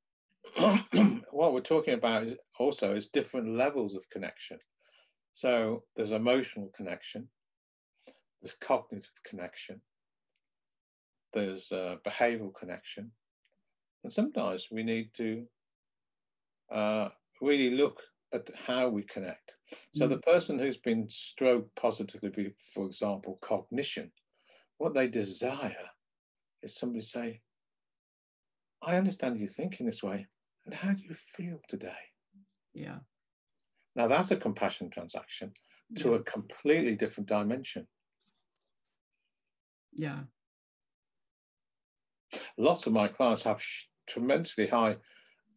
what 1.30 1.52
we're 1.52 1.60
talking 1.60 1.94
about 1.94 2.24
is 2.24 2.34
also 2.58 2.94
is 2.94 3.06
different 3.06 3.56
levels 3.56 3.94
of 3.94 4.08
connection. 4.10 4.58
So 5.32 5.84
there's 5.96 6.12
emotional 6.12 6.70
connection, 6.76 7.28
there's 8.42 8.56
cognitive 8.60 9.10
connection, 9.24 9.80
there's 11.32 11.70
uh, 11.70 11.96
behavioral 12.06 12.54
connection, 12.54 13.12
and 14.02 14.12
sometimes 14.12 14.68
we 14.70 14.82
need 14.82 15.10
to 15.16 15.46
uh, 16.72 17.08
really 17.40 17.70
look 17.70 18.00
at 18.32 18.48
how 18.66 18.88
we 18.88 19.02
connect. 19.02 19.56
So 19.92 20.06
the 20.06 20.18
person 20.18 20.58
who's 20.58 20.76
been 20.76 21.08
stroked 21.10 21.74
positively, 21.74 22.54
for 22.74 22.86
example, 22.86 23.38
cognition, 23.40 24.12
what 24.78 24.94
they 24.94 25.08
desire 25.08 25.88
is 26.62 26.76
somebody 26.76 27.02
say, 27.02 27.40
I 28.82 28.96
understand 28.96 29.38
you 29.38 29.46
thinking 29.46 29.86
this 29.86 30.02
way. 30.02 30.26
And 30.64 30.74
how 30.74 30.92
do 30.92 31.02
you 31.02 31.14
feel 31.14 31.60
today? 31.68 31.98
Yeah. 32.72 32.98
Now, 33.96 34.06
that's 34.08 34.30
a 34.30 34.36
compassion 34.36 34.90
transaction 34.90 35.52
to 35.96 36.10
Yeah. 36.10 36.16
a 36.16 36.22
completely 36.22 36.96
different 36.96 37.28
dimension. 37.28 37.88
Yeah. 39.92 40.24
Lots 42.56 42.86
of 42.86 42.92
my 42.92 43.08
clients 43.08 43.42
have 43.42 43.62
tremendously 44.06 44.68
high, 44.68 44.96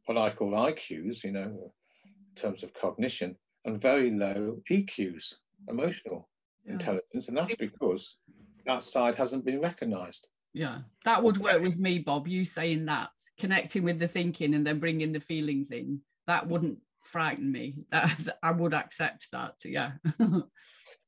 what 0.05 0.17
I 0.17 0.31
call 0.31 0.51
IQs, 0.51 1.23
you 1.23 1.31
know, 1.31 1.73
in 2.05 2.35
terms 2.35 2.63
of 2.63 2.73
cognition, 2.73 3.37
and 3.65 3.79
very 3.79 4.09
low 4.11 4.61
EQs, 4.69 5.35
emotional 5.67 6.29
Yeah. 6.65 6.73
intelligence. 6.73 7.27
And 7.27 7.37
that's 7.37 7.55
because 7.55 8.17
that 8.65 8.83
side 8.83 9.15
hasn't 9.15 9.45
been 9.45 9.61
recognized. 9.61 10.29
Yeah. 10.53 10.79
That 11.05 11.23
would 11.23 11.37
work 11.37 11.61
with 11.61 11.77
me, 11.77 11.99
Bob. 11.99 12.27
You 12.27 12.45
saying 12.45 12.85
that, 12.85 13.09
connecting 13.39 13.83
with 13.83 13.99
the 13.99 14.07
thinking 14.07 14.53
and 14.53 14.65
then 14.65 14.79
bringing 14.79 15.11
the 15.11 15.19
feelings 15.19 15.71
in, 15.71 16.01
that 16.27 16.47
wouldn't 16.47 16.77
frighten 17.03 17.51
me. 17.51 17.75
That 17.89 18.37
I 18.43 18.51
would 18.51 18.73
accept 18.73 19.29
that. 19.31 19.55
Yeah. 19.65 19.93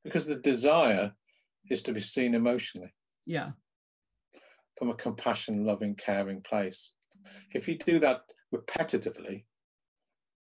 Because 0.04 0.28
the 0.28 0.36
desire 0.36 1.14
is 1.72 1.82
to 1.84 1.92
be 1.94 2.00
seen 2.00 2.36
emotionally. 2.36 2.94
yeah. 3.26 3.52
from 4.78 4.90
a 4.90 4.94
compassion, 4.96 5.66
loving, 5.66 5.96
caring 5.96 6.42
place. 6.42 6.94
If 7.54 7.68
you 7.68 7.78
do 7.80 7.98
that 8.00 8.22
repetitively, 8.54 9.46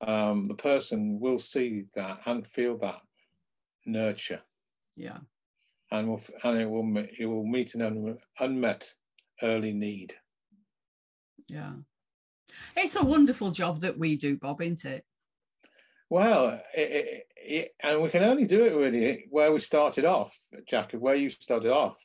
um, 0.01 0.45
the 0.45 0.55
person 0.55 1.19
will 1.21 1.39
see 1.39 1.83
that 1.95 2.19
and 2.25 2.45
feel 2.45 2.77
that 2.79 2.99
nurture, 3.85 4.41
Yeah. 4.97 5.19
And 5.91 6.07
will 6.09 6.21
and 6.43 6.57
it 6.59 6.69
will 6.69 6.97
it 7.19 7.25
will 7.25 7.45
meet 7.45 7.75
an 7.75 7.81
un- 7.81 8.17
unmet 8.39 8.87
early 9.41 9.73
need. 9.73 10.13
Yeah. 11.47 11.73
It's 12.75 12.95
a 12.95 13.03
wonderful 13.03 13.51
job 13.51 13.81
that 13.81 13.97
we 13.97 14.15
do, 14.15 14.37
Bob, 14.37 14.61
isn't 14.61 14.85
it? 14.85 15.05
Well, 16.09 16.61
it, 16.75 16.91
it, 16.91 17.23
it, 17.35 17.75
and 17.83 18.01
we 18.01 18.09
can 18.09 18.23
only 18.23 18.45
do 18.45 18.63
it 18.65 18.75
really 18.75 19.25
where 19.29 19.51
we 19.51 19.59
started 19.59 20.05
off, 20.05 20.37
Jack, 20.67 20.91
where 20.93 21.15
you 21.15 21.29
started 21.29 21.71
off, 21.71 22.03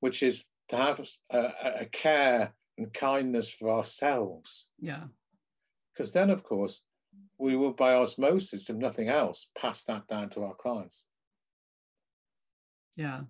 which 0.00 0.22
is 0.22 0.44
to 0.68 0.76
have 0.76 1.00
a, 1.30 1.38
a- 1.38 1.74
a 1.80 1.84
care 1.86 2.52
and 2.76 2.92
kindness 2.92 3.50
for 3.50 3.70
ourselves. 3.70 4.68
Yeah. 4.78 5.04
because 5.92 6.12
then 6.12 6.30
of 6.30 6.44
course 6.44 6.84
we 7.38 7.56
will 7.56 7.72
by 7.72 7.94
osmosis 7.94 8.70
if 8.70 8.76
nothing 8.76 9.08
else 9.08 9.50
pass 9.58 9.82
that 9.84 10.06
down 10.06 10.28
to 10.30 10.44
our 10.44 10.54
clients 10.54 11.07
Yeah. 12.98 13.22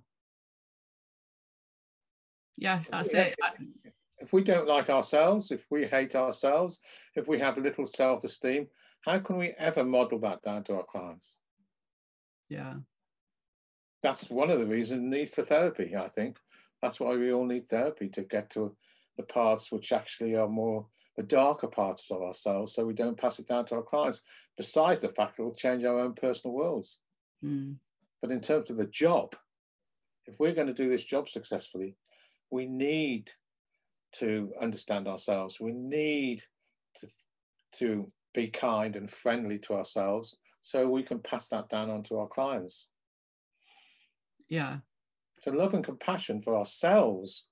Yeah, 2.57 2.83
that's 2.91 3.13
Yeah. 3.13 3.21
it. 3.25 3.35
I- 3.43 3.93
if 4.21 4.33
we 4.33 4.43
don't 4.43 4.67
like 4.67 4.91
ourselves, 4.91 5.53
if 5.53 5.71
we 5.71 5.87
hate 5.87 6.17
ourselves, 6.17 6.81
if 7.15 7.29
we 7.29 7.39
have 7.39 7.57
little 7.57 7.87
self-esteem, 7.87 8.69
how 9.03 9.21
can 9.21 9.37
we 9.37 9.51
ever 9.53 9.85
model 9.85 10.19
that 10.21 10.43
down 10.43 10.65
to 10.65 10.75
our 10.75 10.85
clients? 10.85 11.39
Yeah. 12.49 12.81
That's 14.03 14.29
one 14.31 14.51
of 14.51 14.59
the 14.59 14.67
reasons 14.67 15.03
need 15.03 15.31
for 15.31 15.45
therapy, 15.45 15.95
I 15.95 16.09
think. 16.09 16.41
That's 16.83 16.99
why 16.99 17.15
we 17.15 17.33
all 17.33 17.45
need 17.45 17.69
therapy 17.69 18.09
to 18.09 18.23
get 18.23 18.51
to 18.51 18.77
the 19.17 19.23
parts 19.23 19.71
which 19.71 19.93
actually 19.93 20.35
are 20.35 20.49
more 20.49 20.89
the 21.17 21.23
darker 21.23 21.69
parts 21.69 22.11
of 22.11 22.23
ourselves 22.23 22.73
so 22.73 22.87
we 22.87 22.95
don't 22.95 23.17
pass 23.19 23.39
it 23.39 23.47
down 23.47 23.67
to 23.67 23.75
our 23.77 23.83
clients, 23.83 24.23
besides 24.57 25.01
the 25.03 25.13
fact 25.13 25.39
it 25.39 25.43
will 25.43 25.55
change 25.55 25.85
our 25.85 25.99
own 25.99 26.15
personal 26.15 26.55
worlds. 26.57 27.01
Mm. 27.45 27.79
But 28.21 28.31
in 28.33 28.41
terms 28.41 28.71
of 28.71 28.77
the 28.77 28.87
job, 28.87 29.37
if 30.29 30.35
we're 30.39 30.55
going 30.55 30.67
to 30.67 30.75
do 30.75 30.91
this 30.91 31.05
job 31.05 31.29
successfully, 31.29 31.97
we 32.51 32.67
need 32.67 33.31
to 34.17 34.53
understand 34.61 35.09
ourselves. 35.09 35.59
We 35.59 35.73
need 35.73 36.43
to, 37.01 37.09
to 37.79 38.13
be 38.35 38.49
kind 38.49 38.95
and 38.95 39.11
friendly 39.11 39.59
to 39.61 39.75
ourselves 39.75 40.37
so 40.61 40.89
we 40.89 41.03
can 41.03 41.19
pass 41.21 41.49
that 41.49 41.69
down 41.69 41.91
onto 41.91 42.17
our 42.17 42.29
clients. 42.29 42.89
Yeah. 44.49 44.79
So 45.43 45.51
love 45.51 45.75
and 45.75 45.85
compassion 45.85 46.43
for 46.43 46.57
ourselves 46.57 47.49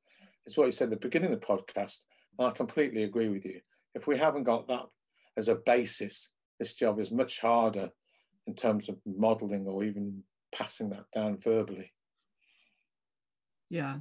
is 0.47 0.57
what 0.57 0.67
you 0.67 0.71
said 0.71 0.87
at 0.87 0.91
the 0.91 0.97
beginning 0.97 1.33
of 1.33 1.41
the 1.41 1.47
podcast. 1.47 2.01
And 2.39 2.49
I 2.49 2.51
completely 2.51 3.05
agree 3.05 3.29
with 3.29 3.45
you. 3.45 3.61
If 3.95 4.07
we 4.07 4.19
haven't 4.19 4.43
got 4.43 4.69
that 4.69 4.87
as 5.37 5.49
a 5.49 5.55
basis, 5.55 6.33
this 6.59 6.75
job 6.75 7.01
is 7.01 7.11
much 7.11 7.41
harder 7.41 7.91
in 8.47 8.55
terms 8.55 8.89
of 8.89 8.97
modeling 9.07 9.67
or 9.67 9.85
even 9.85 10.23
passing 10.55 10.91
that 10.91 11.05
down 11.15 11.39
verbally. 11.39 11.93
Yeah. 13.70 13.98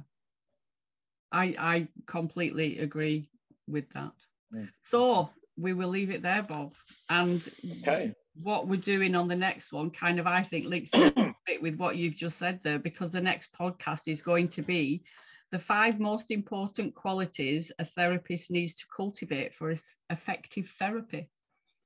I 1.32 1.54
I 1.58 1.88
completely 2.06 2.78
agree 2.78 3.28
with 3.66 3.90
that. 3.90 4.12
Mm. 4.54 4.68
So 4.84 5.30
we 5.56 5.72
will 5.74 5.88
leave 5.88 6.10
it 6.10 6.22
there, 6.22 6.42
Bob. 6.42 6.74
And 7.10 7.46
Okay. 7.82 8.14
what 8.34 8.68
we're 8.68 8.80
doing 8.80 9.16
on 9.16 9.28
the 9.28 9.36
next 9.36 9.72
one 9.72 9.90
kind 9.90 10.20
of 10.20 10.26
I 10.26 10.42
think 10.42 10.66
links 10.66 10.90
a 10.94 11.34
bit 11.46 11.62
with 11.62 11.76
what 11.76 11.96
you've 11.96 12.16
just 12.16 12.38
said 12.38 12.60
there, 12.62 12.78
because 12.78 13.12
the 13.12 13.20
next 13.20 13.52
podcast 13.52 14.08
is 14.08 14.22
going 14.22 14.48
to 14.50 14.62
be 14.62 15.04
the 15.52 15.58
five 15.58 16.00
most 16.00 16.30
important 16.30 16.94
qualities 16.94 17.72
a 17.78 17.84
therapist 17.84 18.50
needs 18.50 18.74
to 18.74 18.84
cultivate 18.94 19.54
for 19.54 19.74
effective 20.10 20.68
therapy. 20.78 21.30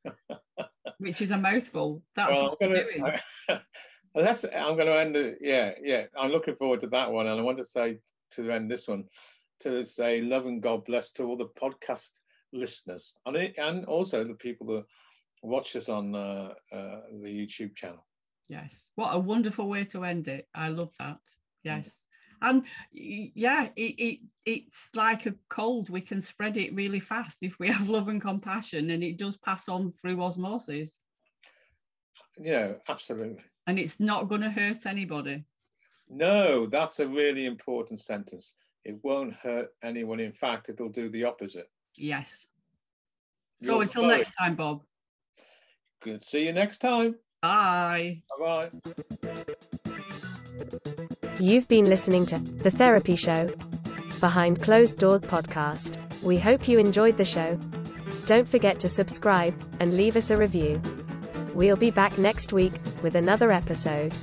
Which 0.98 1.22
is 1.22 1.30
a 1.30 1.38
mouthful. 1.38 2.02
That's 2.14 2.30
Well, 2.30 2.56
what 2.58 2.58
I'm 2.62 2.70
we're 2.70 2.98
gonna, 3.48 3.62
doing. 4.14 4.22
unless 4.26 4.44
I'm 4.44 4.74
going 4.76 4.86
to 4.86 4.98
end 4.98 5.14
the 5.14 5.36
yeah 5.40 5.72
yeah. 5.82 6.04
I'm 6.16 6.30
looking 6.30 6.56
forward 6.56 6.80
to 6.80 6.88
that 6.88 7.10
one, 7.10 7.26
and 7.26 7.38
I 7.38 7.42
want 7.42 7.58
to 7.58 7.64
say 7.64 7.98
to 8.32 8.50
end 8.50 8.70
this 8.70 8.86
one 8.88 9.04
to 9.60 9.84
say 9.84 10.20
love 10.22 10.46
and 10.46 10.62
God 10.62 10.84
bless 10.84 11.12
to 11.12 11.24
all 11.24 11.36
the 11.36 11.48
podcast 11.60 12.20
listeners 12.52 13.16
and 13.26 13.36
it- 13.36 13.58
and 13.58 13.84
also 13.84 14.24
the 14.24 14.34
people 14.34 14.66
that 14.68 14.84
watch 15.42 15.76
us 15.76 15.88
on 15.88 16.14
uh, 16.14 16.52
uh, 16.72 17.00
the 17.22 17.28
YouTube 17.28 17.74
channel. 17.76 18.04
Yes. 18.48 18.88
What 18.96 19.14
a 19.14 19.18
wonderful 19.18 19.68
way 19.68 19.84
to 19.86 20.04
end 20.04 20.28
it. 20.28 20.48
I 20.54 20.68
love 20.68 20.90
that. 20.98 21.18
Yes. 21.62 21.90
And 22.42 22.64
yeah, 22.92 23.68
it, 23.76 23.94
it 23.98 24.18
it's 24.46 24.90
like 24.96 25.26
a 25.26 25.34
cold. 25.50 25.90
We 25.90 26.00
can 26.00 26.20
spread 26.22 26.56
it 26.56 26.74
really 26.74 27.00
fast 27.00 27.38
if 27.42 27.58
we 27.58 27.68
have 27.68 27.88
love 27.88 28.08
and 28.08 28.20
compassion, 28.20 28.90
and 28.90 29.04
it 29.04 29.18
does 29.18 29.36
pass 29.36 29.68
on 29.68 29.92
through 29.92 30.22
osmosis. 30.22 30.96
You 32.38 32.52
know, 32.52 32.76
absolutely. 32.88 33.44
And 33.66 33.78
it's 33.78 34.00
not 34.00 34.28
going 34.28 34.40
to 34.40 34.50
hurt 34.50 34.86
anybody. 34.86 35.44
No, 36.08 36.66
that's 36.66 36.98
a 37.00 37.06
really 37.06 37.46
important 37.46 38.00
sentence. 38.00 38.54
It 38.84 38.96
won't 39.02 39.34
hurt 39.34 39.68
anyone. 39.82 40.18
In 40.20 40.32
fact, 40.32 40.68
it'll 40.68 40.88
do 40.88 41.08
the 41.10 41.24
opposite. 41.24 41.70
Yes. 41.96 42.46
So 43.60 43.74
You're 43.74 43.82
until 43.82 44.02
very- 44.02 44.16
next 44.18 44.32
time, 44.32 44.56
Bob. 44.56 44.82
Good. 46.02 46.22
See 46.22 46.46
you 46.46 46.52
next 46.52 46.78
time. 46.78 47.16
Bye. 47.42 48.22
Bye 48.38 48.70
bye. 48.70 48.70
You've 51.38 51.68
been 51.68 51.84
listening 51.84 52.26
to 52.26 52.38
The 52.38 52.70
Therapy 52.70 53.16
Show, 53.16 53.50
Behind 54.20 54.60
Closed 54.62 54.98
Doors 54.98 55.24
podcast. 55.24 55.98
We 56.22 56.38
hope 56.38 56.68
you 56.68 56.78
enjoyed 56.78 57.16
the 57.16 57.24
show. 57.24 57.56
Don't 58.26 58.48
forget 58.48 58.78
to 58.80 58.88
subscribe 58.88 59.54
and 59.80 59.96
leave 59.96 60.16
us 60.16 60.30
a 60.30 60.36
review. 60.36 60.80
We'll 61.54 61.76
be 61.76 61.90
back 61.90 62.16
next 62.18 62.52
week 62.52 62.72
with 63.02 63.14
another 63.14 63.50
episode. 63.50 64.14